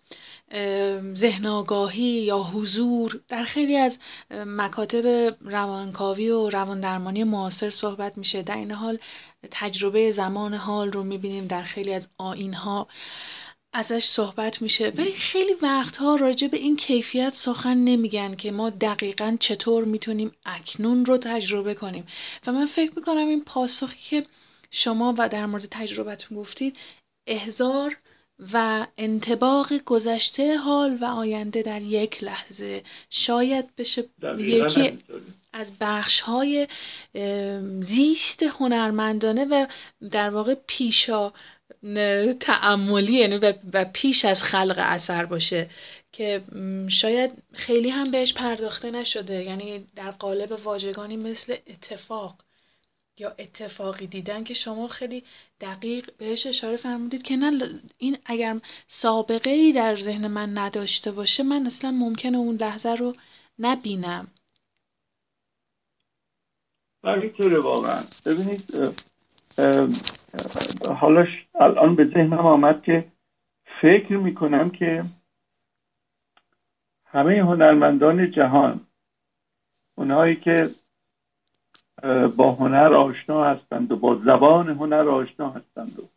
ذهن 1.15 1.47
آگاهی 1.47 2.03
یا 2.03 2.39
حضور 2.39 3.21
در 3.29 3.45
خیلی 3.45 3.77
از 3.77 3.99
مکاتب 4.31 5.37
روانکاوی 5.41 6.31
و 6.31 6.51
رواندرمانی 6.51 7.25
معاصر 7.25 7.71
صحبت 7.71 8.19
میشه. 8.19 8.43
در 8.43 8.57
این 8.57 8.71
حال 8.71 8.99
تجربه 9.51 10.11
زمان 10.11 10.55
حال 10.55 10.93
رو 10.93 11.03
می‌بینیم 11.03 11.47
در 11.47 11.63
خیلی 11.63 11.95
از 11.95 12.09
آینها 12.19 12.89
ازش 13.73 14.05
صحبت 14.05 14.63
میشه. 14.63 14.93
ولی 14.97 15.13
خیلی 15.13 15.55
وقتها 15.63 16.17
راجع 16.17 16.47
به 16.47 16.57
این 16.57 16.77
کیفیت 16.77 17.35
سخن 17.35 17.77
نمیگن 17.77 18.35
که 18.35 18.51
ما 18.51 18.71
دقیقا 18.71 19.37
چطور 19.41 19.85
می‌تونیم 19.85 20.33
اکنون 20.45 21.05
رو 21.05 21.17
تجربه 21.19 21.75
کنیم. 21.75 22.07
و 22.47 22.53
من 22.53 22.67
فکر 22.67 22.93
می‌کنم 22.97 23.29
این 23.29 23.45
پاسخی 23.45 23.97
که 24.11 24.27
شما 24.71 25.15
و 25.19 25.29
در 25.29 25.47
مورد 25.47 25.65
تجربتون 25.71 26.39
گفتید 26.39 26.77
احزار 27.27 27.97
و 28.53 28.87
انتباق 28.99 29.73
گذشته 29.73 30.57
حال 30.57 30.99
و 31.01 31.05
آینده 31.05 31.63
در 31.63 31.83
یک 31.83 32.25
لحظه. 32.25 32.83
شاید 33.11 33.77
بشه 33.77 34.05
یکی 34.39 34.99
از 35.53 35.73
بخش 35.81 36.21
های 36.21 36.69
زیست 37.81 38.43
هنرمندانه 38.43 39.45
و 39.45 39.67
در 40.11 40.31
واقع 40.31 40.55
پیشا 40.67 41.33
تعملی 42.41 43.13
یعنی 43.13 43.39
و 43.73 43.85
پیش 43.93 44.25
از 44.25 44.43
خلق 44.43 44.77
اثر 44.79 45.25
باشه 45.25 45.71
که 46.13 46.43
شاید 46.89 47.43
خیلی 47.53 47.91
هم 47.91 48.11
بهش 48.11 48.35
پرداخته 48.35 48.91
نشده. 48.91 49.45
یعنی 49.45 49.87
در 49.97 50.11
قالب 50.11 50.53
واژگانی 50.65 51.17
مثل 51.17 51.57
اتفاق 51.67 52.35
یا 53.19 53.35
اتفاقی 53.39 54.07
دیدن 54.07 54.45
که 54.45 54.55
شما 54.55 54.89
خیلی 54.89 55.25
دقیق 55.61 56.11
بهش 56.19 56.47
اشاره 56.47 56.77
فرمودید 56.77 57.23
که 57.23 57.37
نه 57.37 57.81
این 57.99 58.19
اگر 58.25 58.61
سابقه 58.89 59.51
ای 59.51 59.73
در 59.73 59.97
ذهن 59.97 60.27
من 60.27 60.59
نداشته 60.59 61.11
باشه 61.11 61.43
من 61.43 61.67
اصلا 61.67 61.91
ممکنه 61.91 62.39
اون 62.39 62.57
لحظه 62.57 62.95
رو 62.95 63.17
نبینم. 63.59 64.29
همینطوره 67.05 67.59
واقعا 67.59 68.05
ببینید 68.25 68.95
حالا 70.87 71.27
الان 71.55 71.97
به 71.97 72.05
ذهنم 72.05 72.47
آمد 72.47 72.83
که 72.83 73.05
فکر 73.81 74.17
می‌کنم 74.17 74.71
که 74.71 75.05
همه 77.07 77.43
هنرمندان 77.43 78.31
جهان 78.31 78.81
اونهایی 79.95 80.37
که 80.37 80.71
با 82.37 82.53
هنر 82.53 82.95
آشنا 82.95 83.45
هستند 83.45 83.93
و 83.93 83.97
با 83.97 84.15
زبان 84.15 84.69
هنر 84.69 85.09
آشنا 85.09 85.51
هستند 85.51 85.99
و, 86.01 86.09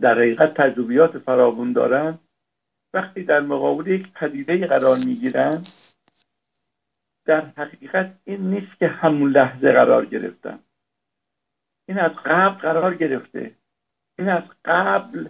در 0.00 0.18
حقیقت 0.18 0.54
تجربیات 0.54 1.18
فراوون 1.18 1.72
دارند 1.72 2.18
وقتی 2.94 3.22
در 3.22 3.40
مقابل 3.40 3.86
یک 3.86 4.12
پدیده 4.12 4.66
قرار 4.66 4.98
می‌گیرند 5.06 5.66
در 7.24 7.40
حقیقت 7.40 8.18
این 8.24 8.40
نیست 8.40 8.78
که 8.78 8.88
همون 8.88 9.30
لحظه 9.30 9.72
قرار 9.72 10.06
گرفتن. 10.06 10.58
این 11.88 11.98
از 11.98 12.12
قبل 12.24 12.54
قرار 12.54 12.94
گرفته. 12.94 13.50
این 14.18 14.28
از 14.28 14.42
قبل 14.64 15.28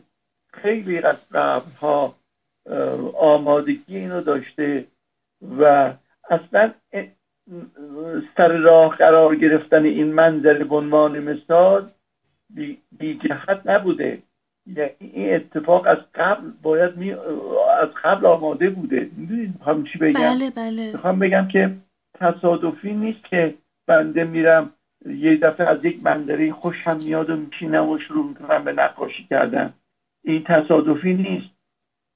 خیلی 0.53 0.99
از 0.99 1.16
قبل 1.33 1.71
ها 1.81 2.14
آمادگی 3.19 3.97
اینو 3.97 4.21
داشته 4.21 4.87
و 5.59 5.92
اصلا 6.31 6.73
سر 8.37 8.49
راه 8.49 8.97
قرار 8.97 9.37
گرفتن 9.37 9.85
این 9.85 10.12
منظر 10.12 10.64
به 10.64 10.77
عنوان 10.77 11.19
مثال 11.19 11.90
بی, 12.99 13.14
جهت 13.14 13.61
نبوده. 13.64 14.23
یعنی 14.66 14.90
این 15.01 15.35
اتفاق 15.35 15.87
از 15.87 15.99
قبل 16.14 16.51
باید 16.62 16.97
می 16.97 17.12
از 17.81 17.88
قبل 18.05 18.27
آماده 18.27 18.71
بوده. 18.71 19.11
می‌دونید 19.16 19.55
می‌خوام 19.59 19.85
چی 19.85 19.99
بگم؟ 19.99 20.21
بله 20.21 20.51
بله. 20.51 20.92
می‌خوام 20.92 21.19
بگم 21.19 21.49
که 21.49 21.77
تصادفی 22.14 22.92
نیست 22.92 23.25
که 23.25 23.55
بنده 23.87 24.25
میرم 24.25 24.73
یه 25.05 25.37
دفعه 25.37 25.67
از 25.67 25.85
یک 25.85 26.03
منظره 26.03 26.53
خوشم 26.53 26.97
میاد 26.97 27.31
و 27.31 27.37
میشینم 27.37 27.89
و 27.89 27.99
شروع 27.99 28.27
می‌کنم 28.29 28.65
به 28.65 28.73
نقاشی 28.73 29.25
کردن. 29.25 29.75
این 30.25 30.45
تصادفی 30.45 31.15
نیست. 31.15 31.51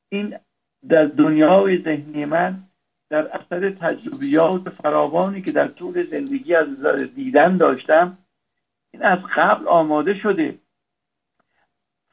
این 0.09 0.37
در 0.89 1.05
دنیای 1.05 1.83
ذهنی 1.83 2.25
من 2.25 2.63
در 3.11 3.29
اثر 3.37 3.71
تجربیات 3.71 4.69
فراوانی 4.69 5.43
که 5.43 5.53
در 5.53 5.69
طول 5.69 6.07
زندگی 6.07 6.55
از 6.55 6.87
دیدن 7.15 7.57
داشتم 7.57 8.19
این 8.93 9.03
از 9.03 9.19
قبل 9.37 9.69
آماده 9.69 10.15
شده 10.15 10.59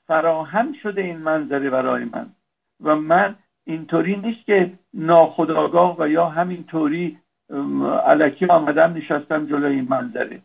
فراهم 0.08 0.74
شده 0.74 1.02
این 1.02 1.18
منظره 1.18 1.70
برای 1.70 2.04
من. 2.04 2.30
و 2.84 2.96
من 2.96 3.36
اینطوری 3.66 4.16
نیست 4.16 4.46
که 4.46 4.72
ناخداگاه 4.94 5.96
و 6.00 6.08
یا 6.10 6.30
همینطوری 6.30 7.20
علکی 8.06 8.46
آمدم 8.46 8.94
نشستم 8.94 9.46
جلوی 9.46 9.76
این 9.76 9.88
منظره. 9.90 10.42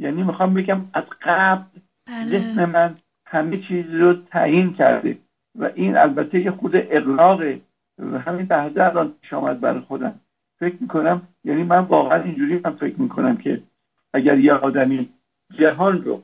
یعنی 0.00 0.22
می‌خوام 0.22 0.54
بگم 0.54 0.80
از 0.94 1.04
قبل 1.22 1.80
بله. 2.06 2.30
ذهن 2.30 2.64
من 2.64 2.98
همه 3.26 3.58
چیز 3.58 3.94
رو 3.94 4.14
تعیین 4.14 4.72
کرده 4.72 5.18
و 5.58 5.70
این 5.74 5.96
البته 5.96 6.40
یه 6.40 6.50
خود 6.50 6.72
اقلاقه 6.74 7.60
و 7.98 8.18
همین 8.18 8.46
لحظه 8.50 8.82
الان 8.82 9.14
پیش 9.20 9.32
آمد 9.32 9.60
برای 9.60 9.80
خودم 9.80 10.20
فکر 10.58 10.76
می‌کنم 10.80 11.28
یعنی 11.44 11.62
من 11.62 11.78
واقعا 11.78 12.22
اینجوری 12.22 12.60
هم 12.64 12.76
فکر 12.76 13.00
می‌کنم 13.00 13.36
که 13.36 13.62
اگر 14.14 14.38
یه 14.38 14.52
آدمی 14.52 15.08
جهان 15.58 16.04
رو 16.04 16.22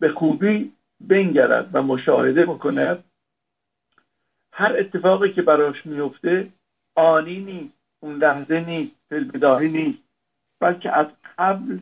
به 0.00 0.08
خوبی 0.08 0.72
بنگرد 1.00 1.70
و 1.72 1.82
مشاهده 1.82 2.44
بکند 2.44 3.04
هر 4.52 4.76
اتفاقی 4.76 5.32
که 5.32 5.42
براش 5.42 5.86
میفته 5.86 6.48
آنی 6.94 7.40
نیست 7.40 7.74
اون 8.00 8.16
لحظه 8.16 8.60
نیست 8.60 8.92
فلبداهی 9.08 9.68
نیست 9.68 9.98
بلکه 10.60 10.96
از 10.96 11.06
قبل 11.38 11.78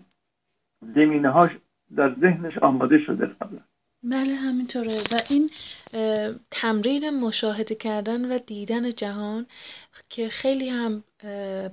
زمینه 0.81 1.31
هاش 1.31 1.51
در 1.97 2.15
ذهنش 2.21 2.59
آماده 2.59 2.99
شده 2.99 3.27
قبلا. 3.27 3.61
بله 4.03 4.35
همینطوره. 4.35 4.95
و 4.95 5.17
این 5.31 5.51
تمرین 6.51 7.11
مشاهده 7.11 7.75
کردن 7.75 8.33
و 8.33 8.39
دیدن 8.39 8.93
جهان 8.93 9.47
که 10.09 10.29
خیلی 10.29 10.69
هم 10.69 11.05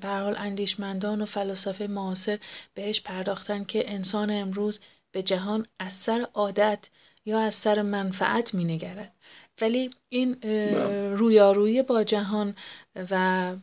به 0.01 0.07
حال 0.07 0.35
اندیشمندان 0.37 1.21
و 1.21 1.25
فلاسفه 1.25 1.87
معاصر 1.87 2.39
بهش 2.73 3.01
پرداختن 3.01 3.63
که 3.63 3.93
انسان 3.93 4.29
امروز 4.31 4.79
به 5.11 5.23
جهان 5.23 5.65
از 5.79 5.93
سر 5.93 6.27
عادت 6.33 6.89
یا 7.25 7.39
از 7.39 7.55
سر 7.55 7.81
منفعت 7.81 8.55
مینگرد. 8.55 9.11
ولی 9.61 9.89
این 10.09 10.33
بله. 10.33 11.15
رویارویی 11.15 11.81
با 11.83 12.03
جهان 12.03 12.55
و 13.11 13.53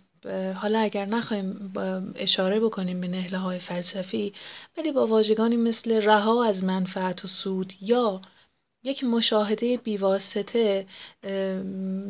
حالا 0.56 0.78
اگر 0.78 1.06
نخواهیم 1.06 1.72
اشاره 2.14 2.60
بکنیم 2.60 3.00
به 3.00 3.08
نهله 3.08 3.38
های 3.38 3.58
فلسفی 3.58 4.32
ولی 4.76 4.92
با 4.92 5.06
واژگانی 5.06 5.56
مثل 5.56 6.02
رها 6.02 6.44
از 6.44 6.64
منفعت 6.64 7.24
و 7.24 7.28
سود 7.28 7.72
یا 7.80 8.22
یک 8.84 9.04
مشاهده 9.04 9.76
بیواسطه 9.76 10.86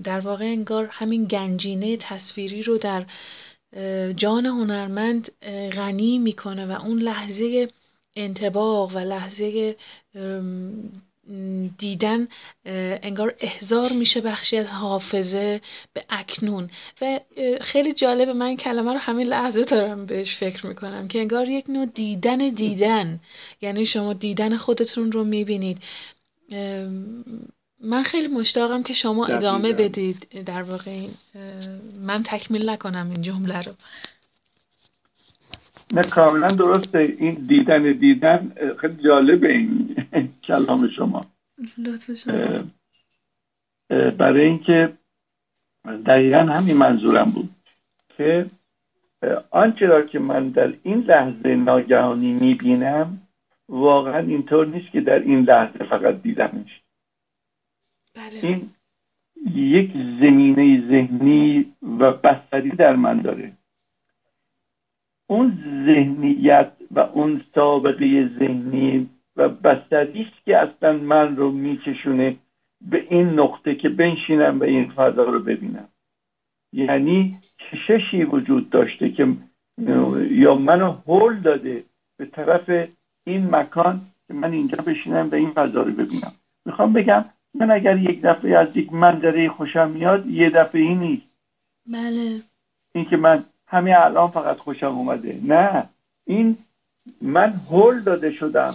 در 0.04 0.20
واقع 0.20 0.44
انگار 0.44 0.88
همین 0.90 1.24
گنجینه 1.24 1.96
تصویری 1.96 2.62
رو 2.62 2.78
در 2.78 3.06
جان 4.12 4.46
هنرمند 4.46 5.30
غنی 5.72 6.18
می‌کنه 6.18 6.66
و 6.66 6.80
اون 6.80 6.98
لحظه 6.98 7.68
انتباق 8.16 8.96
و 8.96 8.98
لحظه 8.98 9.76
دیدن 11.78 12.28
انگار 12.64 13.34
احزار 13.40 13.92
میشه 13.92 14.20
بخشی 14.20 14.56
از 14.56 14.66
حافظه 14.66 15.60
به 15.92 16.04
اکنون. 16.10 16.70
و 17.00 17.20
خیلی 17.60 17.92
جالب 17.92 18.28
من 18.28 18.56
کلمه 18.56 18.92
رو 18.92 18.98
همین 18.98 19.26
لحظه 19.26 19.64
دارم 19.64 20.06
بهش 20.06 20.36
فکر 20.36 20.66
می‌کنم 20.66 21.08
که 21.08 21.18
انگار 21.18 21.48
یک 21.48 21.70
نوع 21.70 21.86
دیدن 21.86 22.48
دیدن. 22.48 23.20
یعنی 23.60 23.86
شما 23.86 24.12
دیدن 24.12 24.56
خودتون 24.56 25.12
رو 25.12 25.24
می‌بینید. 25.24 25.78
من 27.80 28.02
خیلی 28.02 28.28
مشتاقم 28.28 28.82
که 28.82 28.94
شما 28.94 29.26
ادامه 29.26 29.72
بدید. 29.72 30.44
در 30.46 30.62
واقع 30.62 30.98
من 32.00 32.22
تکمیل 32.22 32.68
نکنم 32.68 33.10
این 33.10 33.22
جمله 33.22 33.62
رو. 33.62 33.72
نه 35.92 36.02
کاملا 36.02 36.46
درسته. 36.46 36.98
این 37.18 37.34
دیدن 37.34 37.92
دیدن 37.92 38.52
خیلی 38.78 39.02
جالبه 39.02 39.48
این 39.52 39.96
کلام 40.46 40.88
شما. 40.88 41.26
برای 44.18 44.44
اینکه 44.44 44.92
دقیقا 46.06 46.38
همین 46.38 46.76
منظورم 46.76 47.30
بود 47.30 47.50
که 48.16 48.46
آنچه 49.50 49.86
را 49.86 50.02
که 50.02 50.18
من 50.18 50.48
در 50.48 50.74
این 50.82 51.00
لحظه 51.00 51.48
ناگهانی 51.54 52.32
می‌بینم 52.32 53.18
واقعا 53.68 54.18
اینطور 54.18 54.66
نیست 54.66 54.92
که 54.92 55.00
در 55.00 55.18
این 55.18 55.40
لحظه 55.44 55.84
فقط 55.84 56.22
دیدمش. 56.22 56.80
بله. 58.14 58.38
این 58.42 58.70
یک 59.54 59.92
زمینه 59.92 60.88
ذهنی 60.88 61.74
و 61.82 62.12
بستری 62.12 62.70
در 62.70 62.96
من 62.96 63.20
داره. 63.20 63.52
اون 65.26 65.58
ذهنیت 65.86 66.72
و 66.90 67.00
اون 67.00 67.40
سابقه 67.54 68.30
ذهنی 68.38 69.10
و 69.36 69.48
بستری 69.48 70.22
است 70.22 70.44
که 70.44 70.58
اصلا 70.58 70.92
من 70.92 71.36
رو 71.36 71.50
میکشونه 71.50 72.36
به 72.90 73.06
این 73.10 73.26
نقطه 73.28 73.74
که 73.74 73.88
بنشینم 73.88 74.60
و 74.60 74.62
این 74.62 74.90
فضا 74.90 75.24
رو 75.24 75.40
ببینم. 75.40 75.88
یعنی 76.72 77.38
کششی 77.58 78.24
وجود 78.24 78.70
داشته 78.70 79.10
که 79.10 79.28
یا 80.30 80.54
منو 80.54 80.92
هول 81.06 81.40
داده 81.40 81.84
به 82.18 82.26
طرف 82.26 82.88
این 83.26 83.54
مکان 83.54 84.00
که 84.26 84.34
من 84.34 84.52
اینجا 84.52 84.78
بشینم 84.86 85.28
و 85.32 85.34
این 85.34 85.50
فضا 85.50 85.82
رو 85.82 85.92
ببینم. 85.92 86.32
می‌خوام 86.66 86.92
بگم 86.92 87.24
من 87.54 87.70
اگر 87.70 87.98
یک 87.98 88.20
دفعه 88.22 88.58
از 88.58 88.76
یک 88.76 88.92
منظره 88.92 89.48
خوشم 89.48 89.90
میاد 89.90 90.26
یه 90.26 90.50
دفعه 90.50 90.80
ای 90.80 90.94
نیست. 90.94 91.26
بله. 91.86 92.40
این 92.94 93.04
که 93.04 93.16
من 93.16 93.44
همین 93.72 93.94
الان 93.94 94.30
فقط 94.30 94.58
خوشم 94.58 94.86
اومده. 94.86 95.40
نه. 95.44 95.88
این 96.24 96.58
من 97.20 97.52
هول 97.52 98.00
داده 98.00 98.32
شدم 98.32 98.74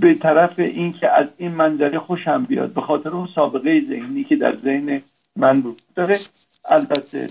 به 0.00 0.14
طرف 0.14 0.58
اینکه 0.58 1.08
از 1.10 1.26
این 1.36 1.50
منظره 1.50 1.98
خوشم 1.98 2.44
بیاد. 2.44 2.72
به 2.72 2.80
خاطر 2.80 3.08
اون 3.08 3.28
سابقه 3.34 3.82
ذهنی 3.88 4.24
که 4.24 4.36
در 4.36 4.56
ذهن 4.56 5.02
من 5.36 5.54
بود. 5.60 5.82
داره. 5.94 6.18
البته 6.64 7.26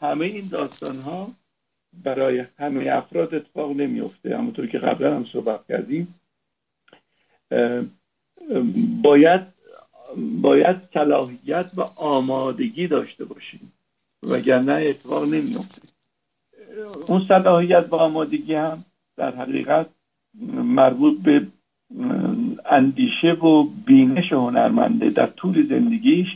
همه 0.00 0.26
این 0.26 0.48
داستان 0.50 0.96
ها 0.96 1.28
برای 2.04 2.44
همه 2.58 2.90
افراد 2.92 3.34
اتفاق 3.34 3.70
نمیفته 3.70 4.38
همونطور 4.38 4.66
که 4.66 4.78
قبلا 4.78 5.16
هم 5.16 5.24
صحبت 5.32 5.60
کردیم. 5.68 6.14
باید 9.02 9.40
باید 10.40 10.76
صلاحیت 10.94 11.70
و 11.76 11.80
آمادگی 11.96 12.86
داشته 12.86 13.24
باشیم. 13.24 13.72
وگرنه 14.22 14.72
اتفاق 14.72 15.24
نمیفته 15.28 15.82
اون 17.06 17.24
صلاحیت 17.28 17.86
و 17.90 17.96
آمادگی 17.96 18.54
هم 18.54 18.84
در 19.16 19.36
حقیقت 19.36 19.86
مربوط 20.54 21.22
به 21.22 21.46
اندیشه 22.66 23.32
و 23.32 23.62
بینش 23.86 24.32
هنرمنده 24.32 25.10
در 25.10 25.26
طول 25.26 25.68
زندگیش 25.68 26.26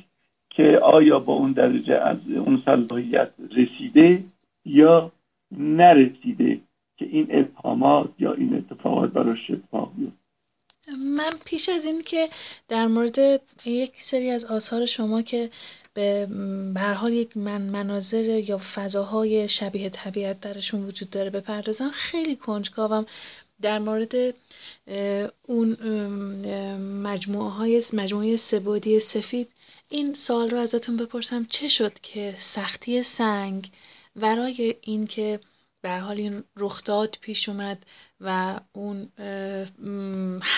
که 0.50 0.78
آیا 0.82 1.18
با 1.18 1.32
اون 1.32 1.52
درجه 1.52 1.94
از 1.94 2.16
اون 2.36 2.62
صلاحیت 2.64 3.30
رسیده 3.56 4.24
یا 4.64 5.12
نرسیده 5.58 6.60
که 6.96 7.04
این 7.04 7.26
ابهامات 7.30 8.10
یا 8.18 8.32
این 8.32 8.54
اتفاقات 8.54 9.10
براش 9.10 9.50
اتفاق 9.50 9.92
بیفته. 9.96 10.22
من 11.16 11.30
پیش 11.46 11.68
از 11.68 11.84
این 11.84 12.02
که 12.02 12.28
در 12.68 12.86
مورد 12.86 13.18
یک 13.66 13.92
سری 13.94 14.30
از 14.30 14.44
آثار 14.44 14.86
شما 14.86 15.22
که 15.22 15.50
به 15.94 16.28
هر 16.76 16.94
حال 16.94 17.12
یک 17.12 17.36
من 17.36 17.62
مناظر 17.62 18.24
یا 18.24 18.58
فضاهای 18.74 19.48
شبیه 19.48 19.90
طبیعت 19.90 20.40
درشون 20.40 20.84
وجود 20.86 21.10
داره 21.10 21.30
بپردازم. 21.30 21.90
خیلی 21.90 22.36
کنجکاوم 22.36 23.06
در 23.60 23.78
مورد 23.78 24.14
اون 25.42 25.76
مجموعه 27.02 27.50
های 27.50 27.82
مجموعه 27.92 28.36
سبودی 28.36 29.00
سفید. 29.00 29.48
این 29.88 30.14
سوال 30.14 30.50
رو 30.50 30.58
ازتون 30.58 30.96
بپرسم 30.96 31.44
چه 31.44 31.68
شد 31.68 32.00
که 32.00 32.34
سختی 32.38 33.02
سنگ 33.02 33.70
ورای 34.16 34.76
اینکه 34.80 35.40
به 35.82 35.90
حال 35.98 36.16
این 36.16 36.44
رخداد 36.56 37.18
پیش 37.20 37.48
اومد 37.48 37.86
و 38.24 38.60
اون 38.72 39.08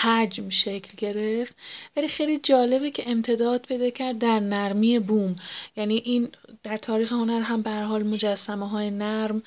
حجم 0.01 0.49
شکل 0.49 0.93
گرفت. 0.97 1.57
ولی 1.95 2.07
خیلی 2.07 2.37
جالبه 2.37 2.91
که 2.91 3.09
امتداد 3.09 3.61
پیدا 3.65 3.89
کرد 3.89 4.17
در 4.17 4.39
نرمی 4.39 4.99
بوم. 4.99 5.35
یعنی 5.75 5.95
این 5.95 6.29
در 6.63 6.77
تاریخ 6.77 7.11
هنر 7.11 7.41
هم 7.41 7.61
به 7.61 7.71
حال 7.71 8.03
مجسمه 8.03 8.69
های 8.69 8.91
نرم 8.91 9.43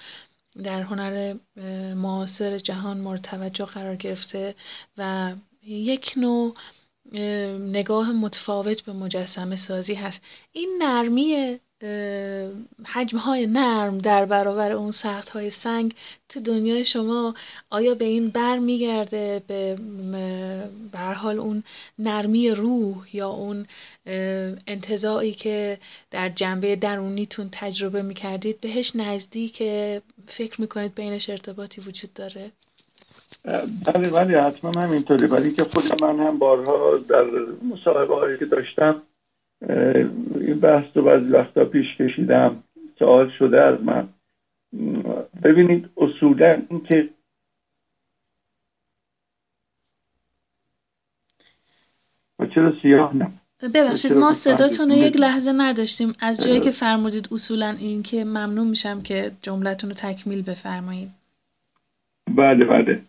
در 0.65 0.83
هنر 0.83 1.35
معاصر 1.95 2.59
جهان 2.59 3.01
مورد 3.01 3.23
توجه 3.23 3.65
قرار 3.65 3.97
گرفته 3.97 4.55
و 4.99 5.33
یک 5.63 6.13
نوع 6.17 6.55
نگاه 7.59 8.13
متفاوت 8.13 8.83
به 8.83 8.93
مجسمه 8.93 9.57
سازی 9.57 9.95
هست. 9.95 10.23
این 10.53 10.79
نرمی 10.83 11.59
حجم 12.87 13.19
های 13.19 13.47
نرم 13.47 13.99
در 13.99 14.25
برابر 14.25 14.73
اون 14.73 14.91
سخت 14.91 15.29
های 15.29 15.51
سنگ 15.51 15.95
تو 16.29 16.41
دنیای 16.41 16.85
شما 16.85 17.35
آیا 17.71 17.95
به 17.95 18.05
این 18.05 18.29
بر 18.29 18.59
میگرده 18.59 19.43
به 19.47 20.99
حال 21.15 21.39
اون 21.39 21.63
نرمی 21.99 22.51
روح 22.51 23.17
یا 23.17 23.29
اون 23.29 23.67
انتظاعی 24.67 25.33
که 25.33 25.79
در 26.11 26.29
جنبه 26.29 26.77
درونیتون 26.77 27.49
تجربه 27.53 28.03
می‌کردید 28.03 28.61
بهش 28.61 28.97
نزدیک 28.97 29.63
فکر 30.27 30.61
می‌کنید 30.61 30.95
بینش 30.95 31.31
ارتباطی 31.31 31.81
وجود 31.81 32.15
داره؟ 32.15 32.51
بله 33.85 34.09
بله 34.09 34.43
حتما 34.43 34.73
همینطوری 34.77 35.27
ولی 35.27 35.53
که 35.53 35.65
خود 35.65 36.03
من 36.03 36.27
هم 36.27 36.39
بارها 36.39 36.99
در 37.09 37.25
مصاحبه 37.73 38.15
هایی 38.15 38.39
که 38.39 38.45
داشتم 38.45 39.03
این 39.61 40.61
بحث 40.61 40.97
رو 40.97 41.03
بعضی 41.03 41.29
وقتا 41.29 41.65
پیش 41.65 41.97
کشیدم. 41.97 42.63
سوال 42.99 43.31
شده 43.39 43.61
از 43.63 43.81
من. 43.81 44.09
ببینید 45.43 45.91
اصولا 45.97 46.63
اینکه 46.71 47.09
و 52.39 52.47
چرا 52.47 52.73
سیاه 52.83 53.17
نه؟ 53.17 53.31
ببخشید 53.75 54.13
ما 54.13 54.33
صداتون 54.33 54.91
یک 54.91 55.17
لحظه 55.17 55.53
نداشتیم. 55.53 56.15
از 56.21 56.45
جایی 56.45 56.61
که 56.61 56.71
فرمودید 56.71 57.29
اصولا 57.33 57.71
این 57.71 58.03
که 58.03 58.25
ممنون 58.25 58.69
میشم 58.69 59.03
که 59.03 59.33
جملتون 59.43 59.91
رو 59.91 59.97
تکمیل 59.97 60.43
بفرمایید. 60.43 61.11
بله 62.37 62.65
بله. 62.65 63.03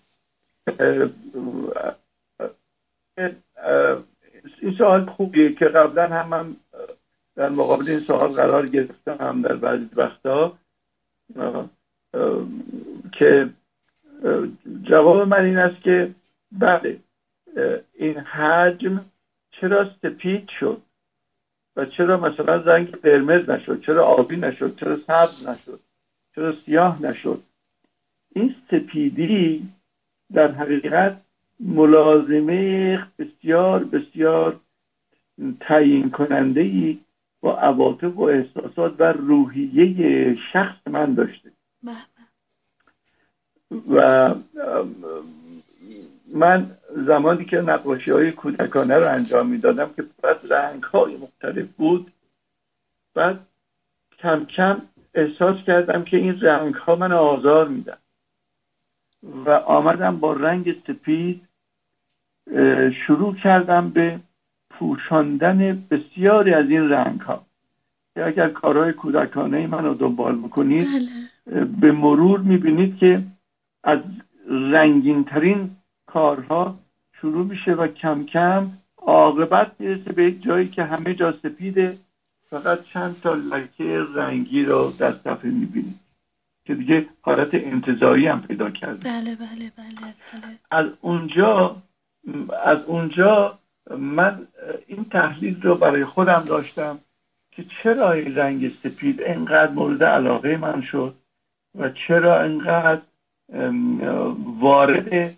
این 4.62 4.74
سوال 4.78 5.06
خوبیه 5.06 5.54
که 5.54 5.66
قبلا 5.66 6.08
هم 6.08 6.30
من 6.30 6.56
در 7.36 7.50
مقابل 7.50 7.90
این 7.90 8.00
سوال 8.00 8.32
قرار 8.32 8.68
گرفتم 8.68 9.42
در 9.42 9.56
بعضی 9.56 9.90
وقتا 9.96 10.58
که 13.12 13.50
جواب 14.84 15.28
من 15.28 15.46
این 15.46 15.58
است 15.58 15.82
که 15.82 16.16
بله 16.52 17.00
این 17.94 18.18
حجم 18.18 19.06
چرا 19.52 19.90
سپید 20.02 20.50
شد 20.60 20.82
و 21.76 21.86
چرا 21.86 22.18
مثلا 22.18 22.56
رنگ 22.56 22.92
قرمز 22.92 23.50
نشد 23.50 23.82
چرا 23.82 24.06
آبی 24.06 24.38
نشد 24.38 24.76
چرا 24.80 24.96
سبز 24.96 25.48
نشد 25.48 25.80
چرا 26.36 26.56
سیاه 26.66 27.02
نشد؟ 27.02 27.44
این 28.36 28.56
سپیدی 28.72 29.70
در 30.34 30.52
حقیقت 30.52 31.22
ملازمه 31.60 33.08
بسیار 33.20 33.84
بسیار 33.84 34.60
تعیین 35.60 36.10
کننده 36.10 36.62
ای 36.62 37.00
با 37.42 37.58
عواطف 37.60 38.18
و 38.18 38.22
احساسات 38.22 38.96
و 39.00 39.04
روحیه 39.04 40.38
شخص 40.54 40.88
من 40.88 41.14
داشته 41.14 41.52
بله. 41.84 41.96
و 43.90 44.36
من 46.34 46.78
زمانی 47.08 47.46
که 47.46 47.58
نقاشی 47.58 48.12
های 48.12 48.32
کودکانه 48.32 48.96
رو 48.96 49.08
انجام 49.08 49.48
می‌دادم 49.48 49.90
که 49.96 50.04
بعد 50.24 50.54
رنگ 50.54 50.84
های 50.84 51.18
مختلف 51.18 51.68
بود 51.78 52.12
بعد 53.14 53.40
کم 54.20 54.46
کم 54.46 54.82
احساس 55.14 55.58
کردم 55.68 56.04
که 56.04 56.18
این 56.18 56.42
رنگ 56.42 56.76
ها 56.76 56.96
من 56.96 57.12
آزار 57.12 57.68
میدن 57.68 57.98
و 59.24 59.50
آمدم 59.50 60.20
با 60.20 60.34
رنگ 60.34 60.76
سپید 60.88 61.49
شروع 63.08 63.36
کردم 63.36 63.90
به 63.90 64.20
پوشاندن 64.70 65.84
بسیاری 65.92 66.54
از 66.54 66.70
این 66.70 66.90
رنگ 66.90 67.22
ها 67.22 67.46
که 68.14 68.26
اگر 68.26 68.50
کارهای 68.50 68.94
کودکانه 68.94 69.68
من 69.68 69.86
رو 69.86 69.94
دنبال 69.94 70.36
بکنید 70.36 70.88
بله. 70.88 71.66
به 71.66 71.92
مرور 71.92 72.40
می‌بینید 72.40 72.98
که 72.98 73.24
از 73.84 74.00
رنگین 74.50 75.24
ترین 75.24 75.72
کارها 76.06 76.80
شروع 77.22 77.46
میشه 77.46 77.72
و 77.72 77.88
کم 77.88 78.26
کم 78.26 78.72
عاقبت 78.98 79.72
می‌رسه 79.80 80.14
به 80.14 80.24
یک 80.24 80.44
جایی 80.44 80.68
که 80.68 80.84
همه 80.84 81.14
جا 81.14 81.32
سپیده 81.32 81.98
فقط 82.50 82.84
چند 82.84 83.16
تا 83.22 83.34
لکه 83.34 84.06
رنگی 84.16 84.64
رو 84.64 84.92
در 85.00 85.12
صفحه 85.12 85.50
می‌بینید 85.52 86.00
که 86.66 86.76
دیگه 86.76 87.06
حالت 87.22 87.50
انتظایی 87.54 88.28
هم 88.28 88.42
پیدا 88.42 88.70
کرده 88.70 89.10
بله 89.10 89.36
بله 89.36 89.72
بله, 89.78 90.14
بله. 90.34 90.58
از 90.72 90.86
اونجا 91.02 91.76
از 92.64 92.84
اونجا 92.86 93.60
من 93.98 94.48
این 94.88 95.06
تحلیل 95.06 95.62
رو 95.62 95.76
برای 95.76 96.06
خودم 96.06 96.46
داشتم 96.48 97.00
که 97.52 97.66
چرا 97.84 98.12
این 98.12 98.36
رنگ 98.36 98.72
سپید 98.84 99.22
انقدر 99.24 99.72
مورد 99.72 100.04
علاقه 100.04 100.58
من 100.58 100.82
شد 100.82 101.16
و 101.76 101.90
چرا 101.90 102.40
انقدر 102.40 103.02
وارد 104.60 105.36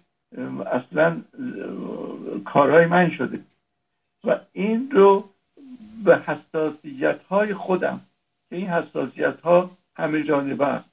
اصلا 0.66 1.22
کارهای 2.46 2.86
من 2.86 3.10
شده. 3.10 3.40
و 4.24 4.40
این 4.54 4.92
رو 4.92 5.30
به 6.06 6.18
حساسیت 6.18 7.24
های 7.24 7.54
خودم 7.54 8.02
که 8.50 8.56
این 8.56 8.68
حساسیت 8.68 9.42
ها 9.42 9.72
همه 9.96 10.24
جانبه 10.24 10.66
است. 10.66 10.90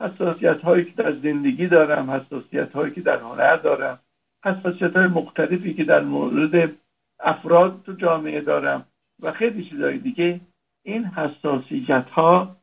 حساسیت 0.00 0.60
هایی 0.60 0.84
که 0.84 1.02
در 1.02 1.12
زندگی 1.12 1.66
دارم 1.66 2.10
حساسیت 2.10 2.72
هایی 2.72 2.94
که 2.94 3.00
در 3.00 3.18
هنر 3.18 3.56
دارم. 3.56 3.98
حساسیت 4.44 4.96
های 4.96 5.06
مختلفی 5.06 5.74
که 5.74 5.84
در 5.84 6.00
مورد 6.00 6.72
افراد 7.20 7.82
تو 7.86 7.92
جامعه 7.92 8.40
دارم 8.40 8.86
و 9.20 9.32
خیلی 9.32 9.64
چیزهای 9.64 9.98
دیگه 9.98 10.40
این 10.82 11.04
حساسیت 11.04 12.08
ها 12.10 12.56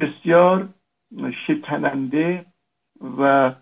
بسیار 0.00 0.68
شکننده 1.46 2.44
و 3.18 3.52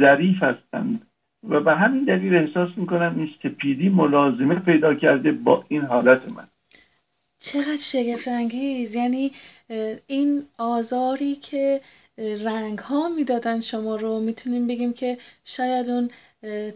ظریف 0.00 0.42
هستند 0.42 1.06
و 1.48 1.60
به 1.60 1.74
همین 1.74 2.04
دلیل 2.04 2.34
احساس 2.34 2.70
می‌کنم 2.76 3.14
این 3.16 3.30
سپیدی 3.42 3.88
ملازمه 3.88 4.54
پیدا 4.54 4.94
کرده 4.94 5.32
با 5.32 5.64
این 5.68 5.82
حالت 5.82 6.28
من. 6.32 6.48
چقدر 7.38 7.76
شگفت 7.76 8.28
انگیز؟ 8.28 8.94
یعنی 8.94 9.32
این 10.06 10.42
آزاری 10.58 11.34
که 11.34 11.80
رنگ 12.18 12.78
ها 12.78 13.08
می‌دادن 13.08 13.60
شما 13.60 13.96
رو 13.96 14.20
می‌تونیم 14.20 14.66
بگیم 14.66 14.92
که 14.92 15.18
شاید 15.44 15.90
اون 15.90 16.10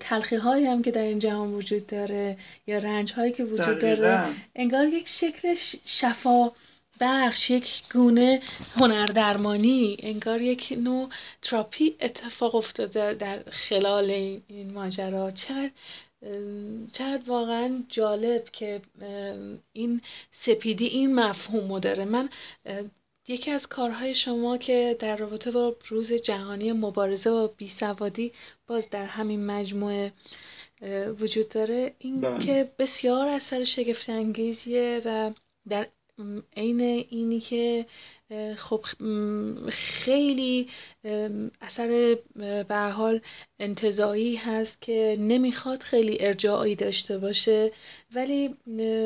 تلخی 0.00 0.36
هایی 0.36 0.66
هم 0.66 0.82
که 0.82 0.90
در 0.90 1.02
این 1.02 1.18
جهان 1.18 1.54
وجود 1.54 1.86
داره 1.86 2.36
یا 2.66 2.78
رنج 2.78 3.12
هایی 3.12 3.32
که 3.32 3.44
وجود 3.44 3.78
داره. 3.78 4.34
انگار 4.54 4.86
یک 4.86 5.08
شکل 5.08 5.54
شفا 5.84 6.52
بخش 7.00 7.50
یک 7.50 7.82
گونه 7.92 8.40
هنردرمانی 8.80 9.96
انگار 10.02 10.42
یک 10.42 10.78
نوع 10.80 11.08
تراپی 11.42 11.96
اتفاق 12.00 12.54
افتاده 12.54 13.14
در 13.14 13.42
خلال 13.50 14.10
این 14.48 14.72
ماجرا. 14.74 15.30
چقدر 15.30 15.70
چقدر 16.92 17.22
واقعا 17.26 17.82
جالب 17.88 18.44
که 18.52 18.80
این 19.72 20.00
سپیدی 20.30 20.86
این 20.86 21.14
مفهوم 21.14 21.78
داره. 21.78 22.04
من 22.04 22.28
یکی 23.28 23.50
از 23.50 23.66
کارهای 23.66 24.14
شما 24.14 24.58
که 24.58 24.96
در 24.98 25.16
رابطه 25.16 25.50
با 25.50 25.76
روز 25.88 26.12
جهانی 26.12 26.72
مبارزه 26.72 27.30
با 27.30 27.46
بیسوادی 27.46 28.32
باز 28.66 28.90
در 28.90 29.04
همین 29.04 29.46
مجموعه 29.46 30.12
وجود 31.20 31.48
داره 31.48 31.94
این 31.98 32.20
بله. 32.20 32.38
که 32.38 32.72
بسیار 32.78 33.28
اثر 33.28 33.64
شگفت 33.64 34.10
انگیزیه 34.10 35.02
و 35.04 35.30
در 35.68 35.86
عین 36.56 36.80
اینی 36.80 37.40
که 37.40 37.86
خب 38.56 38.84
خیلی 39.68 40.68
اثر 41.60 42.18
به 42.68 42.76
حال 42.96 43.20
انتظایی 43.58 44.36
هست 44.36 44.82
که 44.82 45.16
نمی‌خواد 45.20 45.82
خیلی 45.82 46.16
ارجاعی 46.20 46.74
داشته 46.76 47.18
باشه. 47.18 47.72
ولی 48.14 48.48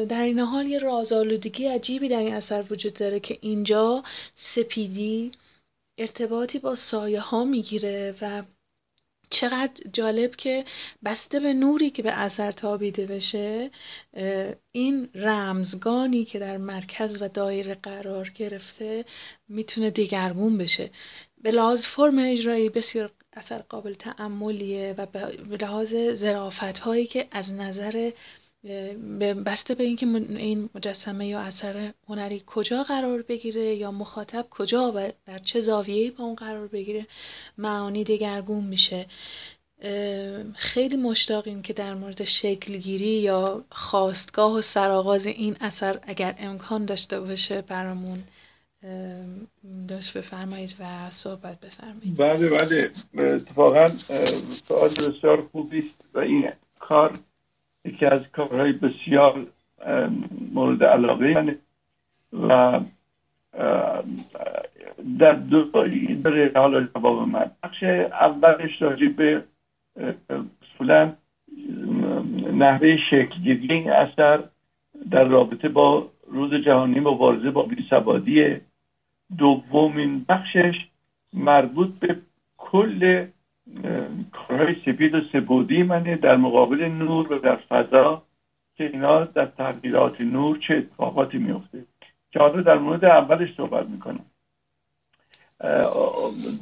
در 0.09 0.23
این 0.23 0.39
حال 0.39 0.67
یه 0.67 0.79
رازآلودگی 0.79 1.67
عجیبی 1.67 2.09
در 2.09 2.19
این 2.19 2.35
اثر 2.35 2.65
وجود 2.71 2.95
داره 2.95 3.21
که 3.21 3.39
اینجا 3.41 4.03
سپیدی 4.35 5.33
ارتباطی 5.99 6.59
با 6.59 6.75
سایه 6.75 7.21
ها 7.21 7.45
می‌گیره 7.45 8.15
و 8.23 8.43
چقدر 9.31 9.91
جالب 9.93 10.37
که 10.37 10.65
بسته 11.05 11.41
به 11.41 11.55
نوری 11.55 11.91
که 11.91 12.03
به 12.03 12.13
اثر 12.13 12.53
تابیده 12.53 13.07
بشه 13.07 13.71
این 14.73 15.09
رمزگانی 15.15 16.25
که 16.25 16.39
در 16.39 16.57
مرکز 16.57 17.23
و 17.23 17.29
دایره 17.29 17.75
قرار 17.75 18.29
گرفته 18.35 19.05
می‌تونه 19.49 19.91
دیگرگون 19.91 20.59
بشه. 20.59 20.91
به 21.43 21.51
لحاظ 21.51 21.87
فرم 21.87 22.19
اجرایی 22.19 22.69
بسیار 22.69 23.13
اثر 23.33 23.59
قابل 23.59 23.95
تعملیه 23.95 24.95
و 24.99 25.07
به 25.07 25.57
لحاظ 25.61 25.95
زرافت 25.95 26.79
هایی 26.79 27.07
که 27.07 27.29
از 27.31 27.55
نظر 27.55 28.11
بسته 29.47 29.75
به 29.75 29.85
اینکه 29.85 30.07
این 30.07 30.71
مجسمه 30.75 31.27
یا 31.27 31.41
اثر 31.41 31.93
هنری 32.09 32.43
کجا 32.47 32.83
قرار 32.83 33.23
بگیره 33.23 33.75
یا 33.75 33.91
مخاطب 33.91 34.47
کجا 34.51 34.93
و 34.97 35.13
در 35.27 35.39
چه 35.39 35.61
زاویه‌ای 35.61 36.11
با 36.11 36.25
اون 36.25 36.35
قرار 36.35 36.67
بگیره 36.67 37.07
معانی 37.59 38.05
دگرگون 38.05 38.65
میشه. 38.65 39.07
خیلی 40.55 40.97
مشتاقیم 40.97 41.63
که 41.63 41.73
در 41.73 41.95
مورد 41.95 42.25
شکلگیری 42.25 43.07
یا 43.07 43.65
خواستگاه 43.71 44.53
و 44.53 44.61
سرآغاز 44.61 45.27
این 45.27 45.57
اثر 45.61 46.01
اگر 46.03 46.35
امکان 46.39 46.85
داشته 46.85 47.21
باشه 47.21 47.63
برامون 47.63 48.23
داشت 49.89 50.19
بفرمایید 50.19 50.75
و 50.81 51.11
صحبت 51.11 51.61
بفرمایید. 51.61 52.17
بله 52.17 52.49
بله. 52.49 52.91
اتفاقا 53.19 53.89
سوال 54.69 54.89
بسیار 54.89 55.49
خوبی 55.53 55.91
و 56.15 56.19
این 56.19 56.53
کار 56.79 57.19
یکی 57.87 58.07
از 58.07 58.21
کارهای 58.33 58.73
بسیار 58.73 59.47
مورد 60.53 60.85
علاقه 60.85 61.35
منه 61.37 61.59
و 62.49 62.81
در 65.19 65.33
دو 65.33 65.63
داره 66.25 66.53
حالا 66.55 66.81
جواب 66.81 67.29
من. 67.29 67.51
بخش 67.63 67.83
اولش 67.83 68.83
راجع 68.83 69.09
به 69.09 69.45
اصولا 70.63 71.13
نحوه 72.53 72.97
شکلگیری 73.11 73.75
این 73.75 73.91
اثر 73.91 74.45
در 75.11 75.25
رابطه 75.25 75.69
با 75.69 76.09
روز 76.27 76.55
جهانی 76.55 77.01
مبارزه 77.01 77.51
با 77.51 77.63
بیسوادی 77.63 78.57
دومین 79.39 80.25
بخشش 80.29 80.75
مربوط 81.33 81.89
به 82.01 82.17
کل 82.59 83.27
کارهای 84.33 84.75
سپید 84.85 85.15
و 85.15 85.21
سبودی 85.33 85.83
منه. 85.83 86.17
در 86.17 86.37
مقابل 86.37 86.85
نور 86.85 87.33
و 87.33 87.39
در 87.39 87.57
فضا 87.57 88.23
که 88.75 88.85
اینا 88.85 89.25
در 89.25 89.47
تغییرات 89.47 90.21
نور 90.21 90.59
چه 90.59 90.75
اتفاقاتی 90.75 91.39
میفته. 91.39 91.85
که 92.31 92.39
حالا 92.39 92.63
در 92.63 92.79
مورد 92.79 93.05
اولش 93.05 93.55
صحبت 93.57 93.87
می‌کنم. 93.87 94.25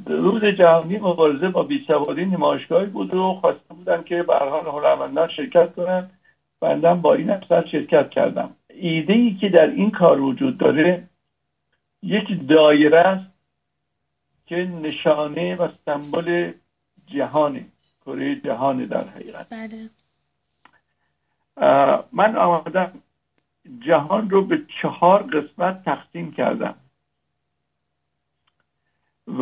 روز 0.05 0.45
جهانی 0.45 0.97
مبارزه 0.97 1.49
با 1.49 1.63
بیسوادی 1.63 2.25
نمایشگاهی 2.25 2.85
بود 2.85 3.13
و 3.13 3.33
خواسته 3.33 3.73
بودن 3.73 4.03
که 4.03 4.23
به 4.23 4.35
حال 4.35 4.65
هنرمندان 4.65 5.29
شرکت 5.29 5.75
کنن 5.75 6.09
بندم 6.59 7.01
با 7.01 7.13
این 7.13 7.29
اصلا 7.29 7.65
شرکت 7.65 8.09
کردم. 8.09 8.49
ایده 8.69 9.13
ای 9.13 9.33
که 9.33 9.49
در 9.49 9.67
این 9.67 9.91
کار 9.91 10.21
وجود 10.21 10.57
داره 10.57 11.03
یک 12.03 12.47
دایره 12.47 12.99
است 12.99 13.31
که 14.45 14.55
نشانه 14.55 15.55
و 15.55 15.67
سمبل 15.85 16.51
جهانه 17.07 17.65
کره 18.05 18.35
جهان 18.35 18.85
در 18.85 19.07
حقیقت. 19.07 19.49
بله. 19.49 19.89
من 22.11 22.35
آمدم 22.35 23.01
جهان 23.79 24.29
رو 24.29 24.45
به 24.45 24.65
چهار 24.81 25.23
قسمت 25.23 25.83
تقسیم 25.83 26.31
کردم. 26.31 26.75
و 29.27 29.41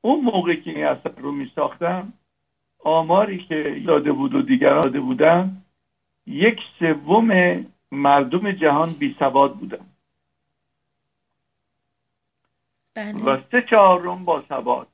اون 0.00 0.20
موقع 0.24 0.54
که 0.54 0.70
این 0.70 0.86
اثر 0.86 1.12
رو 1.16 1.32
می 1.32 1.52
ساختم 1.54 2.12
آماری 2.84 3.44
که 3.44 3.82
داده 3.86 4.12
بود 4.12 4.34
و 4.34 4.42
دیگران 4.42 4.80
داده 4.80 5.00
بودن 5.00 5.62
یک 6.26 6.60
سوم 6.78 7.30
مردم 7.92 8.52
جهان 8.52 8.92
بی 8.92 9.16
سواد 9.18 9.58
بودن. 9.58 9.86
بله. 12.94 13.24
و 13.24 13.42
سه 13.50 13.62
چهارم 13.62 14.24
با 14.24 14.44
سواد. 14.48 14.91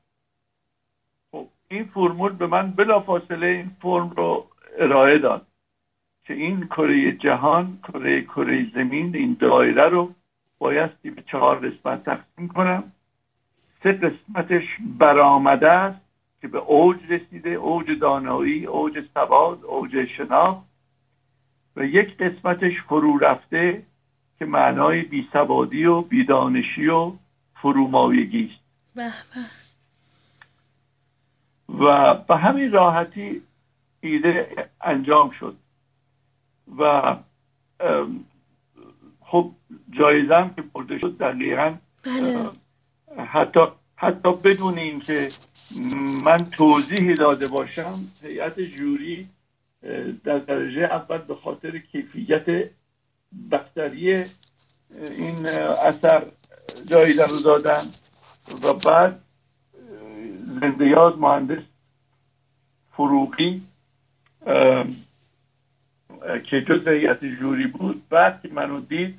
این 1.71 1.85
فرمول 1.85 2.33
به 2.33 2.47
من 2.47 2.71
بلافاصله 2.71 3.47
این 3.47 3.71
فرم 3.83 4.11
رو 4.11 4.47
ارائه 4.79 5.19
داد 5.19 5.47
که 6.25 6.35
این 6.35 6.67
کره 6.67 7.13
جهان 7.13 7.79
کره 7.83 8.23
کره 8.23 8.71
زمین 8.75 9.17
این 9.17 9.37
دایره 9.41 9.89
رو 9.89 10.15
بایستی 10.59 11.11
به 11.11 11.23
چهار 11.23 11.59
قسمت 11.59 12.05
تقسیم 12.05 12.49
کنم. 12.49 12.93
سه 13.83 13.93
قسمتش 13.93 14.63
برآمده 14.99 15.71
است 15.71 16.01
که 16.41 16.49
به 16.49 16.59
اوج 16.59 16.97
رسیده 17.09 17.51
اوج 17.51 17.99
دانایی 18.01 18.67
اوج 18.67 19.05
سواد 19.15 19.65
اوج 19.65 20.05
شناخت. 20.17 20.69
و 21.77 21.85
یک 21.85 22.17
قسمتش 22.17 22.83
فرو 22.89 23.19
رفته 23.19 23.83
که 24.39 24.45
معنای 24.45 25.03
بیسوادی 25.03 25.85
و 25.85 26.01
بیدانشی 26.01 26.87
و 26.89 27.13
فرومایگی 27.55 28.51
است. 28.53 28.65
و 31.79 32.15
به 32.15 32.37
همین 32.37 32.73
راحتی 32.73 33.43
ایده 34.01 34.69
انجام 34.81 35.31
شد. 35.31 35.57
و 36.79 37.17
خب 39.21 39.51
جایزم 39.91 40.53
که 40.57 40.63
برده 40.63 40.99
شد 40.99 41.17
دقیقا 41.19 41.75
بله. 42.05 42.51
حتی 43.27 43.61
حتی 43.97 44.33
بدون 44.33 44.79
اینکه 44.79 45.29
من 46.25 46.37
توضیحی 46.37 47.15
داده 47.15 47.47
باشم 47.47 47.95
هیئت 48.23 48.61
جوری 48.61 49.29
در 50.25 50.39
درجه 50.39 50.83
اول 50.83 51.19
به 51.19 51.35
خاطر 51.35 51.79
کیفیت 51.79 52.49
اه، 52.49 54.25
این 55.11 55.47
اثر 55.87 56.23
جایزه 56.87 57.27
رو 57.27 57.41
دادن 57.45 57.83
و 58.63 58.73
بعد 58.73 59.21
زندیاز 60.61 61.19
مهندس 61.19 61.63
فروغی 62.93 63.63
که 66.45 66.63
جز 66.69 66.89
هیئت 66.89 67.25
جوری 67.25 67.67
بود. 67.67 68.09
بعد 68.09 68.43
که 68.43 68.49
منو 68.53 68.81
دید 68.81 69.19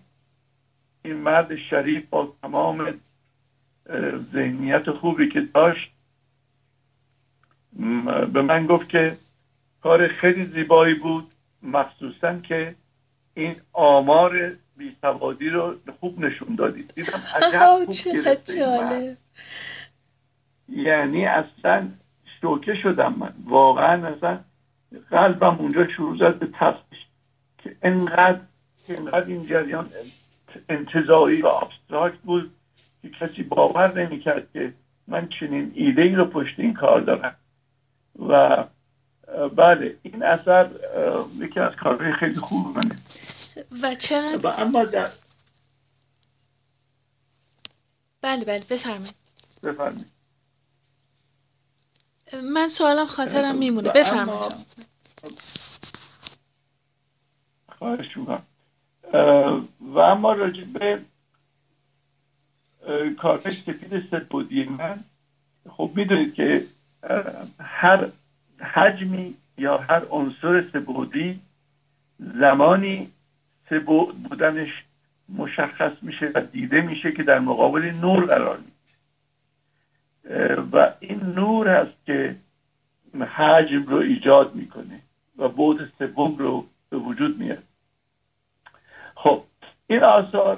این 1.04 1.18
مرد 1.18 1.56
شریف 1.56 2.10
با 2.10 2.34
تمام 2.42 2.94
ذهنیت 4.34 4.92
خوبی 4.92 5.30
که 5.30 5.42
داشت 5.42 5.92
به 8.34 8.42
من 8.42 8.66
گفت 8.66 8.90
که 8.90 9.18
کار 9.82 10.08
خیلی 10.08 10.46
زیبایی 10.46 10.94
بود. 10.94 11.32
مخصوصا 11.64 12.40
که 12.40 12.76
این 13.34 13.56
آمار 13.74 14.52
بیسوادی 14.78 15.50
رو 15.50 15.76
خوب 16.00 16.20
نشون 16.20 16.56
دادید. 16.56 16.94
دیدم 16.96 17.24
عجب 17.36 17.76
خوب 17.86 17.96
گرفته 18.06 19.18
یعنی 20.72 21.26
اصلا 21.26 21.88
شوکه 22.42 22.76
شدم 22.84 23.16
من. 23.20 23.34
واقعا 23.46 24.08
اصلا 24.08 24.40
قلبم 25.12 25.56
اونجا 25.60 25.88
شروع 25.88 26.18
زد 26.18 26.40
به 26.40 26.48
تفتش 26.54 26.98
که 27.58 27.76
انقدر 27.82 28.40
که 28.88 28.98
انقدر 28.98 29.26
این 29.26 29.48
جریان 29.48 29.90
انتظایی 30.70 31.42
و 31.42 31.48
ابستراکت 31.48 32.18
بود 32.18 32.52
که 33.02 33.10
کسی 33.10 33.44
باور 33.44 34.02
نمی‌کرد 34.06 34.52
که 34.54 34.74
من 35.08 35.30
چنین 35.40 35.72
ایده 35.76 36.02
ای 36.02 36.16
رو 36.16 36.26
پشت 36.26 36.60
این 36.60 36.74
کار 36.74 37.02
دارم. 37.02 37.36
و 38.30 38.64
بله 39.56 39.98
این 40.02 40.24
اثر 40.24 40.70
یکی 41.38 41.60
از 41.60 41.76
کارهای 41.76 42.14
خیلی 42.14 42.36
خوب 42.36 42.68
منه. 42.68 42.96
و 43.84 43.96
چقدر 43.96 44.48
و 44.48 44.48
اما 44.48 44.84
در 44.84 45.10
بله 48.22 48.46
بله 48.46 48.64
بفرمایید. 48.70 49.16
بفرمایید. 49.64 50.19
من 52.44 52.70
سوالم 52.70 53.06
خاطرم 53.06 53.58
میمونه. 53.58 53.90
و 53.90 53.92
بفرمایید. 53.92 54.44
اما-. 54.44 54.66
خواهش 57.78 58.18
می‌کنم. 58.18 58.44
و 59.80 60.00
اما 60.00 60.34
راجع 60.34 60.64
به 60.64 61.02
کارهای 63.18 63.52
سفید 63.52 64.04
سپودی 64.12 64.64
من 64.64 65.04
خب 65.70 65.92
می‌دونید 65.96 66.34
که 66.34 66.66
هر 67.60 68.10
حجمی 68.60 69.36
یا 69.58 69.78
هر 69.78 70.06
عنصر 70.06 70.70
سبودی 70.74 71.40
زمانی 72.20 73.12
سبود 73.70 74.24
بودنش 74.24 74.70
مشخص 75.30 75.92
میشه 76.02 76.32
و 76.36 76.42
دیده 76.42 76.82
میشه 76.82 77.12
که 77.12 77.24
در 77.24 77.40
مقابل 77.40 77.82
نور 77.82 78.26
قرار 78.26 78.58
می‌گیره. 78.58 78.79
و 80.72 80.94
این 81.00 81.22
نور 81.22 81.68
هست 81.68 82.06
که 82.06 82.36
حجم 83.36 83.86
رو 83.86 83.98
ایجاد 83.98 84.56
می‌کنه 84.56 85.00
و 85.38 85.48
بود 85.48 85.94
سوم 86.00 86.36
رو 86.38 86.66
به 86.90 86.98
وجود 86.98 87.40
میاد 87.40 87.64
خب 89.16 89.44
این 89.88 90.04
آثار 90.04 90.58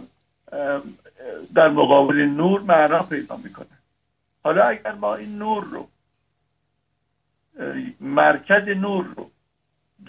در 1.55 1.69
مقابل 1.69 2.15
نور 2.15 2.61
معنا 2.61 3.03
پیدا 3.03 3.37
می‌کنه. 3.37 3.77
حالا 4.43 4.63
اگر 4.63 4.91
ما 4.91 5.15
این 5.15 5.37
نور 5.37 5.63
رو 5.63 5.87
مرکز 7.99 8.67
نور 8.67 9.05
رو 9.05 9.29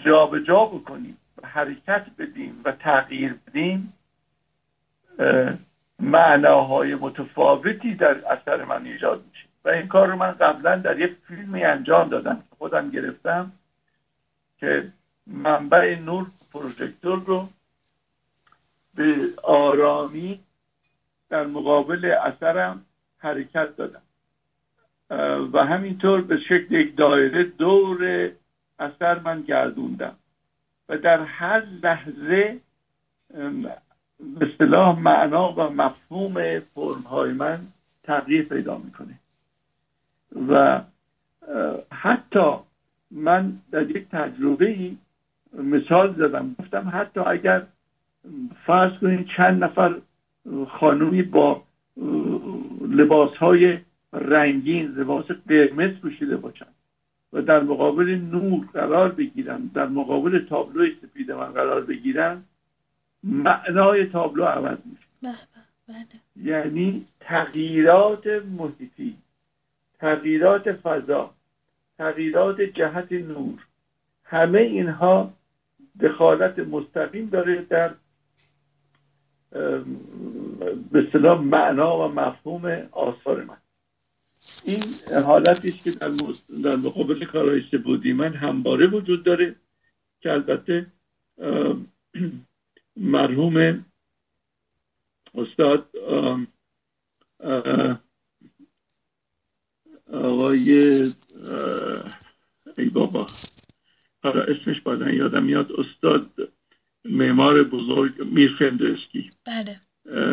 جابجا 0.05 0.39
جا 0.43 0.65
بکنیم 0.65 1.17
و 1.43 1.47
حرکت 1.47 2.05
بدیم 2.17 2.61
و 2.65 2.71
تغییر 2.71 3.35
بدیم 3.47 3.93
اه، 5.19 5.53
معناهای 5.99 6.95
متفاوتی 6.95 7.95
در 7.95 8.27
اثر 8.27 8.65
من 8.65 8.85
ایجاد 8.85 9.23
میشه. 9.31 9.42
و 9.65 9.69
این 9.69 9.87
کار 9.87 10.07
رو 10.07 10.15
من 10.15 10.31
قبلا 10.31 10.75
در 10.75 10.99
یک 10.99 11.15
فیلمی 11.27 11.63
انجام 11.63 12.09
دادم 12.09 12.43
خودم 12.57 12.89
گرفتم 12.89 13.51
که 14.57 14.91
منبع 15.27 15.99
نور 15.99 16.27
پروژکتور 16.53 17.23
رو 17.25 17.49
به 18.95 19.29
آرامی 19.43 20.39
در 21.29 21.45
مقابل 21.45 22.05
اثرم 22.05 22.85
حرکت 23.17 23.75
دادم. 23.75 24.01
و 25.53 25.65
همینطور 25.65 26.21
به 26.21 26.37
شکل 26.37 26.73
یک 26.73 26.95
دایره 26.95 27.43
دور 27.43 28.31
اثر 28.79 29.19
من 29.19 29.41
گردوندم. 29.41 30.15
و 30.89 30.97
در 30.97 31.21
هر 31.23 31.59
لحظه 31.59 32.59
به 34.19 34.51
اصطلاح 34.51 34.99
معنا 34.99 35.51
و 35.51 35.61
مفهوم 35.61 36.59
فرم 36.59 37.01
های 37.01 37.31
من 37.31 37.59
تغییر 38.03 38.45
پیدا 38.45 38.77
می‌کنه. 38.77 39.19
و 40.49 40.81
حتی 41.91 42.53
من 43.11 43.53
در 43.71 43.89
یک 43.89 44.07
تجربه 44.11 44.69
ای 44.69 44.97
مثال 45.53 46.13
زدم 46.13 46.55
گفتم 46.59 46.91
حتی 46.93 47.19
اگر 47.19 47.63
فرض 48.65 48.91
کنید 49.01 49.27
چند 49.37 49.63
نفر 49.63 49.95
خانومی 50.67 51.21
با 51.23 51.63
لباس 52.89 53.37
های 53.37 53.77
رنگین 54.13 54.87
لباس 54.87 55.25
قرمز 55.25 55.93
پوشیده 55.93 56.37
باشن 56.37 56.65
و 57.33 57.41
در 57.41 57.63
مقابل 57.63 58.09
نور 58.31 58.67
قرار 58.73 59.11
بگیرن 59.11 59.71
در 59.73 59.87
مقابل 59.87 60.45
تابلوی 60.45 60.95
سفید 61.01 61.31
من 61.31 61.51
قرار 61.51 61.81
بگیرن 61.81 62.43
معنای 63.23 64.05
تابلو 64.05 64.43
عوض 64.43 64.77
میشه. 64.85 65.07
بله. 65.87 66.05
یعنی 66.35 67.05
تغییرات 67.19 68.27
محیطی. 68.27 69.15
تغییرات 70.03 70.71
فضا 70.71 71.33
تغییرات 71.97 72.61
جهت 72.61 73.11
نور 73.11 73.65
همه 74.23 74.59
اینها 74.59 75.33
دخالت 76.01 76.59
مستقیم 76.59 77.29
داره 77.29 77.61
در 77.69 77.93
به 80.91 81.07
صلاح 81.13 81.41
معنا 81.41 81.97
و 81.97 82.11
مفهوم 82.11 82.89
آثار 82.91 83.43
من. 83.43 83.57
این 84.65 84.83
حالتی 85.25 85.71
که 85.71 85.91
در, 85.91 86.11
در 86.63 86.75
مقابل 86.75 87.25
کارهای 87.25 87.63
سبودی 87.71 88.13
من 88.13 88.33
همباره 88.33 88.87
وجود 88.87 89.23
داره 89.23 89.55
که 90.21 90.31
البته 90.31 90.85
مرحوم 92.97 93.85
استاد 95.35 95.89
آقای 100.13 101.01
ای 102.77 102.85
بابا. 102.93 103.27
اسمش 104.23 104.81
بعدا 104.81 105.11
یادم 105.11 105.43
میاد. 105.43 105.71
استاد 105.71 106.29
معمار 107.05 107.63
بزرگ 107.63 108.21
میر 108.21 108.55
فندرسکی 108.59 109.31
بله. 109.45 109.79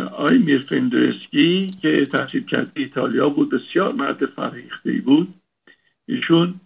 آقای 0.07 0.39
میر 0.39 0.61
فندرسکی 0.61 1.71
که 1.83 2.07
تحصیل 2.07 2.45
کرده 2.45 2.71
ایتالیا 2.75 3.29
بود 3.29 3.51
بسیار 3.51 3.93
مرد 3.93 4.27
فرهیخته 4.27 4.93
بود. 4.93 5.35
ایشون 6.07 6.61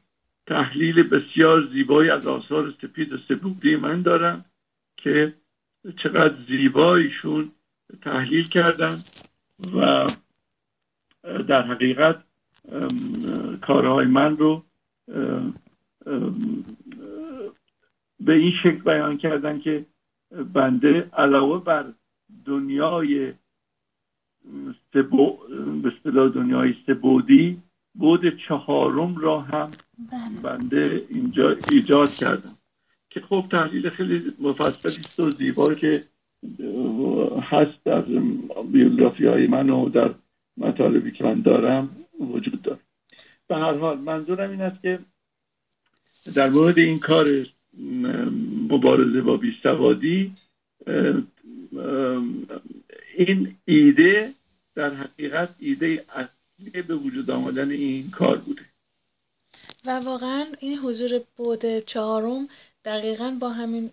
تحلیل 0.47 1.03
بسیار 1.03 1.69
زیبایی 1.73 2.11
از 2.11 2.27
آثار 2.27 2.75
سپید 2.83 3.13
و 3.13 3.19
سبودی 3.29 3.77
من 3.77 4.03
دارم 4.03 4.45
که 4.97 5.35
چقدر 6.03 6.35
زیبایشون 6.49 7.53
تحلیل 8.03 8.49
کردن 8.49 9.05
و 9.75 10.07
در 11.49 11.63
حقیقت 11.63 12.25
کارهای 13.63 14.07
من 14.07 14.37
رو 14.37 14.63
به 18.21 18.33
این 18.33 18.53
شکل 18.63 18.83
بیان 18.83 19.17
کردن 19.17 19.59
که 19.59 19.85
بنده 20.53 21.11
علاوه 21.13 21.65
بر 21.65 21.93
دنیای 22.45 23.33
سبو 24.93 25.39
به 25.83 25.93
اصطلاح 25.97 26.29
دنیای 26.29 26.75
سبودی 26.87 27.63
بود 27.95 28.39
چهارم 28.49 29.17
را 29.17 29.41
هم 29.41 29.71
بله. 29.71 30.41
بنده 30.43 31.07
اینجا 31.09 31.57
ایجاد 31.73 32.11
کردم 32.11 32.55
که 33.11 33.21
خب 33.21 33.45
تحلیل 33.51 33.91
خیلی 33.91 34.33
مفصلی 34.41 34.97
است 34.97 35.21
و 35.21 35.31
زیبا 35.31 35.75
که 35.75 36.03
هست 37.43 37.85
در 37.85 38.01
بیوگرافی 38.73 39.27
های 39.27 39.47
من 39.47 39.71
و 39.71 39.89
در 39.89 40.15
مطالبی 40.57 41.13
که 41.13 41.25
من 41.25 41.41
دارم 41.41 42.04
وجود 42.25 42.63
داره 42.63 42.81
به 43.49 43.57
هر 43.57 43.75
حال 43.75 43.99
منظورم 43.99 44.51
این 44.51 44.61
است 44.61 44.83
که 44.83 44.99
در 46.35 46.51
مورد 46.51 46.79
این 46.79 46.99
کار 46.99 47.27
مبارزه 48.71 49.21
با 49.21 49.37
بیستوادی 49.37 50.37
این 53.17 53.57
ایده 53.65 54.35
در 54.75 54.95
حقیقت 54.95 55.55
ایده 55.59 56.05
اصلی 56.15 56.83
به 56.83 56.95
وجود 56.95 57.31
آمدن 57.31 57.71
این 57.71 58.11
کار 58.11 58.39
بوده. 58.39 58.63
و 59.87 59.91
واقعا 59.91 60.47
این 60.59 60.79
حضور 60.79 61.21
بود 61.37 61.79
چهارم 61.79 62.49
دقیقا 62.85 63.37
با 63.41 63.49
همین 63.49 63.91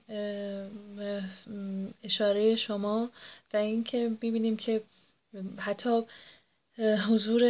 اشاره 2.03 2.55
شما 2.55 3.09
و 3.53 3.57
اینکه 3.57 4.11
می‌بینیم 4.21 4.57
که 4.57 4.81
حتی 5.57 6.01
حضور 6.81 7.43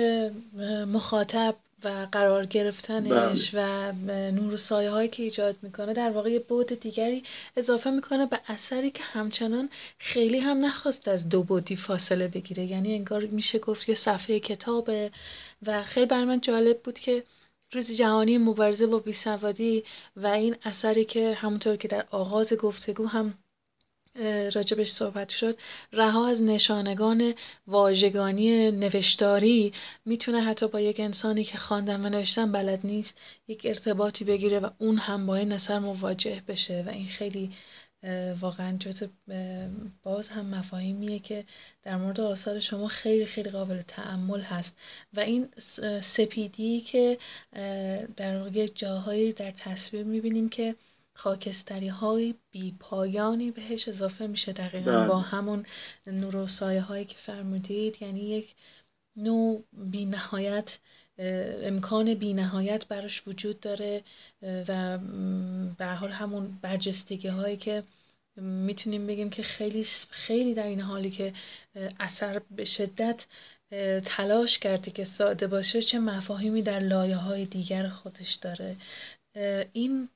مخاطب 0.85 1.55
و 1.83 2.07
قرار 2.11 2.45
گرفتنش 2.45 3.49
بله. 3.49 3.91
و 3.91 4.31
نور 4.31 4.53
و 4.53 4.57
سایه 4.57 4.89
هایی 4.89 5.09
که 5.09 5.23
ایجاد 5.23 5.55
می‌کنه 5.61 5.93
در 5.93 6.09
واقع 6.09 6.39
بود 6.39 6.67
دیگری 6.67 7.23
اضافه 7.57 7.89
می‌کنه 7.91 8.25
به 8.25 8.39
اثری 8.47 8.91
که 8.91 9.03
همچنان 9.03 9.69
خیلی 9.99 10.39
هم 10.39 10.65
نخواست 10.65 11.07
از 11.07 11.29
دو 11.29 11.43
بودی 11.43 11.75
فاصله 11.75 12.27
بگیره 12.27 12.65
یعنی 12.65 12.95
انگار 12.95 13.21
میشه 13.21 13.59
گفت 13.59 13.89
یه 13.89 13.95
صفحه 13.95 14.39
کتابه 14.39 15.11
و 15.65 15.83
خیلی 15.83 16.05
بر 16.05 16.25
من 16.25 16.41
جالب 16.41 16.79
بود 16.81 16.99
که 16.99 17.23
روز 17.73 17.91
جهانی 17.91 18.37
مبارزه 18.37 18.87
با 18.87 18.99
بیسوادی 18.99 19.83
و 20.15 20.27
این 20.27 20.55
اثری 20.63 21.05
که 21.05 21.33
همونطور 21.33 21.75
که 21.75 21.87
در 21.87 22.05
آغاز 22.11 22.53
گفتگو 22.53 23.05
هم 23.05 23.33
راجبش 24.53 24.89
صحبت 24.89 25.29
شد 25.29 25.57
رها 25.93 26.27
از 26.27 26.41
نشانگان 26.41 27.33
واژگانی 27.67 28.71
نوشتاری. 28.71 29.73
می‌تونه 30.05 30.41
حتی 30.41 30.67
با 30.67 30.79
یک 30.79 30.99
انسانی 30.99 31.43
که 31.43 31.57
خواندن 31.57 32.05
و 32.05 32.09
نوشتن 32.09 32.51
بلد 32.51 32.79
نیست 32.83 33.17
یک 33.47 33.65
ارتباطی 33.65 34.25
بگیره 34.25 34.59
و 34.59 34.69
اون 34.77 34.97
هم 34.97 35.25
با 35.25 35.35
این 35.35 35.51
اثر 35.51 35.79
مواجه 35.79 36.41
بشه. 36.47 36.83
و 36.87 36.89
این 36.89 37.07
خیلی 37.07 37.51
واقعا 38.39 38.77
جز 38.77 39.03
باز 40.03 40.29
هم 40.29 40.45
مفاهیمیه 40.45 41.19
که 41.19 41.45
در 41.83 41.97
مورد 41.97 42.19
آثار 42.19 42.59
شما 42.59 42.87
خیلی 42.87 43.25
خیلی 43.25 43.49
قابل 43.49 43.81
تعمل 43.81 44.41
هست. 44.41 44.77
و 45.13 45.19
این 45.19 45.49
سپیدی 46.01 46.81
که 46.81 47.17
در 48.17 48.57
یک 48.57 48.77
جاهایی 48.77 49.33
در 49.33 49.51
تصویر 49.51 50.03
می‌بینیم 50.03 50.49
که 50.49 50.75
خاکستری 51.15 51.87
های 51.87 52.35
بی 52.51 52.75
پایانی 52.79 53.51
بهش 53.51 53.87
اضافه 53.87 54.27
میشه 54.27 54.53
دقیقا 54.53 54.91
بله. 54.91 55.07
با 55.07 55.19
همون 55.19 55.65
نور 56.07 56.35
و 56.35 56.47
سایه 56.47 56.81
هایی 56.81 57.05
که 57.05 57.17
فرمودید 57.17 58.01
یعنی 58.01 58.19
یک 58.19 58.55
نوع 59.15 59.63
بی 59.73 60.05
نهایت 60.05 60.79
امکان 61.63 62.13
بی 62.13 62.33
نهایت 62.33 62.87
براش 62.87 63.27
وجود 63.27 63.59
داره 63.59 64.03
و 64.41 64.97
به 65.77 65.85
حال 65.85 66.11
همون 66.11 66.59
برجستگی 66.61 67.27
هایی 67.27 67.57
که 67.57 67.83
می‌تونیم 68.37 69.07
بگیم 69.07 69.29
که 69.29 69.43
خیلی 69.43 69.83
خیلی 70.09 70.53
در 70.53 70.67
این 70.67 70.81
حالی 70.81 71.11
که 71.11 71.33
اثر 71.99 72.41
به 72.51 72.65
شدت 72.65 73.25
تلاش 74.05 74.59
کرده 74.59 74.91
که 74.91 75.03
ساده 75.03 75.47
باشه 75.47 75.81
چه 75.81 75.99
مفاهیمی 75.99 76.61
در 76.61 76.79
لایه 76.79 77.15
های 77.15 77.45
دیگر 77.45 77.87
خودش 77.87 78.33
داره 78.33 78.75
این 79.73 80.09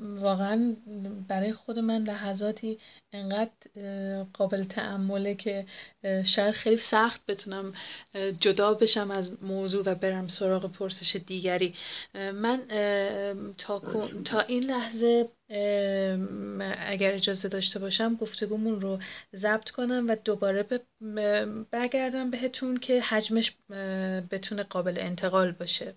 واقعا 0.00 0.76
برای 1.28 1.52
خود 1.52 1.78
من 1.78 2.02
لحظاتی 2.02 2.78
انقدر 3.12 3.50
قابل 4.32 4.64
تعمله 4.64 5.34
که 5.34 5.66
شاید 6.24 6.54
خیلی 6.54 6.76
سخت 6.76 7.26
بتونم 7.26 7.72
جدا 8.40 8.74
بشم 8.74 9.10
از 9.10 9.42
موضوع 9.42 9.82
و 9.86 9.94
برم 9.94 10.28
سراغ 10.28 10.72
پرسش 10.72 11.16
دیگری. 11.26 11.74
من 12.14 12.62
تا, 13.58 13.78
تا 14.24 14.40
این 14.40 14.64
لحظه 14.64 15.28
اگر 16.86 17.12
اجازه 17.14 17.48
داشته 17.48 17.78
باشم 17.78 18.14
گفتگومون 18.14 18.80
رو 18.80 18.98
ضبط 19.36 19.70
کنم 19.70 20.06
و 20.08 20.16
دوباره 20.24 20.66
برگردم 21.70 22.30
بهتون 22.30 22.76
که 22.76 23.00
حجمش 23.00 23.52
بتونه 24.30 24.62
قابل 24.62 24.94
انتقال 24.98 25.52
باشه. 25.52 25.94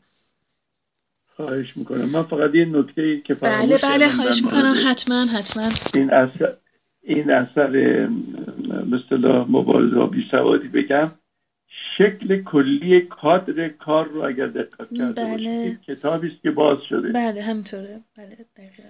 خواهش 1.36 1.78
می‌کنم. 1.78 2.06
من 2.06 2.24
فقط 2.24 2.56
یه 2.56 2.66
نکته 2.66 3.22
که 3.22 3.34
بله 3.34 3.78
بله 3.84 4.10
خواهش 4.10 4.44
می‌کنم. 4.44 4.74
حتما 4.88 5.26
حتما. 5.26 5.70
این 5.94 6.14
اثر 6.14 6.54
این 7.04 7.32
اثر 7.32 7.70
مثلا 8.92 9.46
مبارزه 9.46 9.96
با 9.96 10.06
بیسوادی 10.06 10.68
بگم 10.68 11.12
شکل 11.98 12.44
کلی 12.44 13.02
کادر 13.02 13.68
کار 13.68 14.08
رو 14.08 14.24
اگر 14.26 14.48
دقت 14.48 14.94
کرده 14.98 15.24
بله. 15.24 15.78
کتابی 15.88 16.28
است 16.28 16.42
که 16.42 16.52
باز 16.52 16.78
شده. 16.90 17.12
بله 17.12 17.42
همطوره 17.42 18.00
بله 18.18 18.38
دقیقا. 18.58 18.90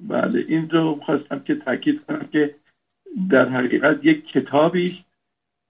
بله 0.00 0.44
این 0.48 0.70
رو 0.70 1.00
خواستم 1.06 1.38
که 1.38 1.54
تاکید 1.54 2.00
کنم 2.08 2.28
که 2.32 2.54
در 3.30 3.48
حقیقت 3.48 4.04
یک 4.04 4.26
کتابی 4.26 4.86
است 4.86 5.04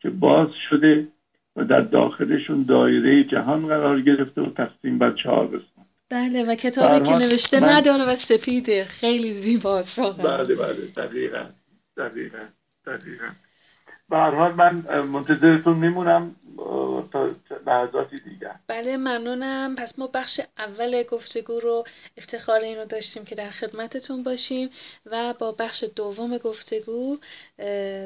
که 0.01 0.11
باز 0.11 0.49
شده 0.71 1.09
و 1.57 1.65
در 1.65 1.81
داخلشون 1.81 2.63
دایره 2.63 3.25
جهان 3.25 3.67
قرار 3.67 4.01
گرفته 4.01 4.43
و 4.43 4.51
تقسیم 4.51 4.99
بر 4.99 5.13
چهار 5.13 5.47
بله 6.11 6.45
و 6.45 6.55
کتابی 6.55 7.11
که 7.11 7.17
نوشته 7.17 7.61
من... 7.61 7.69
نداره 7.69 8.05
و 8.05 8.17
سپیده. 8.17 8.85
خیلی 8.85 9.33
زیباست 9.33 9.99
واقعا. 9.99 10.37
بله 10.37 10.55
بله 10.55 10.87
دقیقا 10.97 11.47
دقیقا 11.97 12.45
دقیقا. 12.87 13.29
به 14.09 14.17
هر 14.17 14.31
حال 14.31 14.53
من 14.53 15.01
منتظرتون 15.01 15.77
میمونم 15.77 16.37
تا 17.13 17.31
لحظاتی 17.67 18.21
دیگر. 18.21 18.55
بله 18.67 18.97
ممنونم. 18.97 19.77
پس 19.77 19.99
ما 19.99 20.07
بخش 20.07 20.41
اول 20.59 21.03
گفتگو 21.03 21.61
رو 21.61 21.85
افتخار 22.17 22.61
این 22.61 22.79
رو 22.79 22.85
داشتیم 22.85 23.25
که 23.25 23.35
در 23.35 23.51
خدمتتون 23.51 24.23
باشیم 24.23 24.71
و 25.07 25.35
با 25.39 25.53
بخش 25.53 25.85
دوم 25.97 26.39
گفتگو 26.39 27.19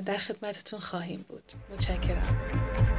در 0.06 0.18
خدمتتون 0.18 0.80
خواهیم 0.80 1.24
بود. 1.28 1.44
متشکرم. 1.72 2.89